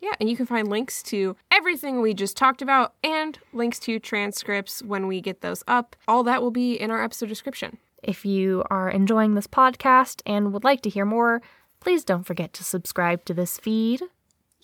[0.00, 3.98] Yeah, and you can find links to everything we just talked about and links to
[3.98, 5.96] transcripts when we get those up.
[6.08, 7.76] All that will be in our episode description.
[8.02, 11.42] If you are enjoying this podcast and would like to hear more,
[11.82, 14.02] Please don't forget to subscribe to this feed.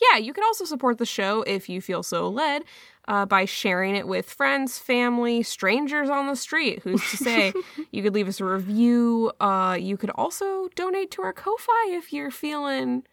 [0.00, 2.62] Yeah, you can also support the show if you feel so led
[3.08, 6.82] uh, by sharing it with friends, family, strangers on the street.
[6.84, 7.52] Who's to say?
[7.90, 9.32] you could leave us a review.
[9.40, 13.04] Uh, you could also donate to our Ko-fi if you're feeling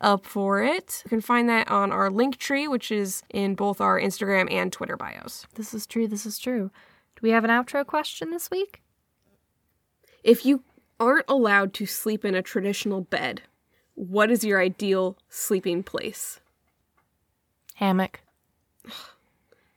[0.00, 1.02] up for it.
[1.04, 4.96] You can find that on our Linktree, which is in both our Instagram and Twitter
[4.96, 5.46] bios.
[5.56, 6.06] This is true.
[6.06, 6.70] This is true.
[7.16, 8.82] Do we have an outro question this week?
[10.22, 10.62] If you
[11.00, 13.42] aren't allowed to sleep in a traditional bed,
[13.94, 16.38] what is your ideal sleeping place?
[17.74, 18.20] Hammock.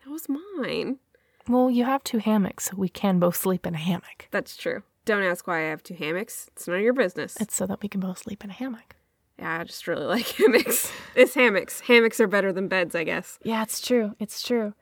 [0.08, 1.00] That was mine.
[1.50, 4.30] Well, you have two hammocks, so we can both sleep in a hammock.
[4.32, 4.84] That's true.
[5.04, 6.48] Don't ask why I have two hammocks.
[6.54, 7.36] It's none of your business.
[7.42, 8.96] It's so that we can both sleep in a hammock.
[9.38, 10.90] Yeah, I just really like hammocks.
[11.14, 11.82] it's hammocks.
[11.82, 13.38] Hammocks are better than beds, I guess.
[13.44, 14.16] Yeah, it's true.
[14.18, 14.74] It's true.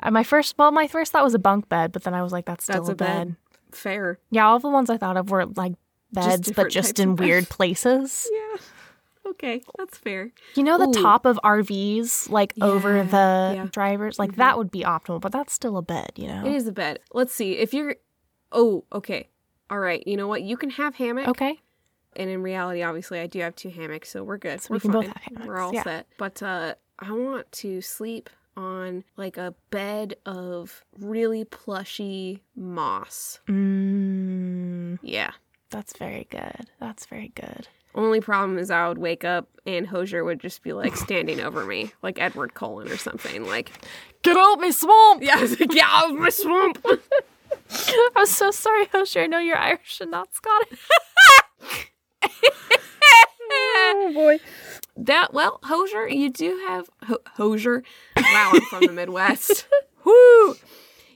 [0.00, 2.32] Uh, my first, well, my first thought was a bunk bed, but then I was
[2.32, 3.28] like, that's still That's a, bed.
[3.28, 3.36] bed.
[3.72, 4.18] Fair.
[4.30, 5.72] Yeah, all the ones I thought of were like
[6.12, 8.28] beds, but just in weird places.
[8.36, 8.60] Yeah.
[9.26, 10.30] Okay, that's fair.
[10.54, 11.02] You know the Ooh.
[11.02, 13.08] top of RVs, like over Yeah, the
[13.54, 13.54] yeah.
[13.62, 13.66] Mm-hmm.
[13.66, 16.46] drivers, like that would be optimal, but that's still a bed, you know.
[16.46, 17.00] It is a bed.
[17.12, 17.52] Let's see.
[17.58, 17.96] If you're.
[18.52, 19.28] Oh, okay.
[19.68, 20.02] All right.
[20.06, 20.42] You know what?
[20.42, 21.28] You can have hammock.
[21.28, 21.58] Okay.
[22.14, 24.62] And in reality, obviously, I do have two hammocks, so we're good.
[24.62, 25.82] So we're we can both have hammocks, We're all yeah.
[25.82, 26.06] set.
[26.16, 33.40] But uh, I want to sleep on like a bed of really plushy moss.
[33.48, 35.32] Mm, Yeah.
[35.70, 36.70] that's very good.
[36.80, 37.68] That's very good.
[37.96, 41.64] Only problem is I would wake up and Hozier would just be like standing over
[41.64, 43.46] me, like Edward Cullen or something.
[43.46, 43.72] Like,
[44.22, 45.22] Get out my swamp!
[45.22, 46.84] yeah, I was like, get out of my swamp.
[48.16, 49.22] I'm so sorry, Hozier.
[49.22, 50.78] I know you're Irish and not Scottish.
[53.50, 54.38] oh boy.
[54.96, 57.82] That well, Hozier, you do have Ho- Hozier.
[58.16, 59.66] Wow, I'm from the Midwest.
[60.04, 60.54] Woo!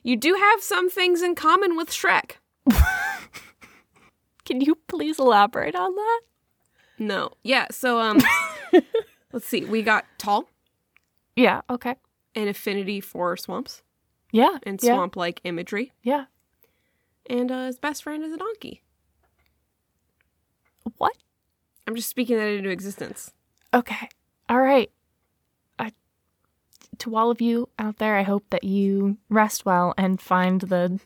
[0.03, 2.33] You do have some things in common with Shrek.
[4.45, 6.21] Can you please elaborate on that?
[7.01, 7.67] No, yeah.
[7.73, 8.19] So um,
[9.33, 9.65] let's see.
[9.65, 10.49] We got tall,
[11.35, 11.63] Yeah.
[11.69, 11.97] Okay.
[12.37, 13.83] an affinity for swamps
[14.33, 14.59] Yeah.
[14.65, 16.27] and yeah, swamp-like imagery, Yeah.
[17.29, 18.83] and uh, his best friend is a donkey.
[20.99, 21.17] What?
[21.87, 23.33] I'm just speaking that into existence.
[23.73, 24.09] Okay.
[24.49, 24.91] All right.
[25.79, 25.93] I,
[26.99, 31.01] to all of you out there, I hope that you rest well and find the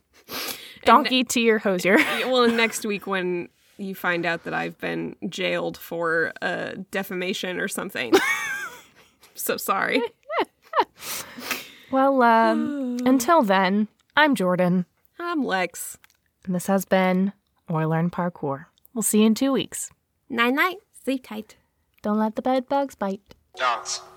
[0.85, 1.99] donkey to your Hozier.
[2.19, 7.59] Yeah, well, next week when you find out that I've been jailed for uh, defamation
[7.61, 8.13] or something.
[9.35, 10.01] so sorry.
[11.91, 14.87] well, um, until then, I'm Jordan,
[15.19, 15.99] I'm Lex.
[16.45, 17.33] and this has been
[17.69, 18.67] Or Learn Parkour.
[18.95, 19.91] We'll see you in two weeks.
[20.29, 20.77] Night night.
[21.05, 21.57] Sleep tight.
[22.03, 23.35] Don't let the bed bugs bite.
[23.57, 24.01] Dance.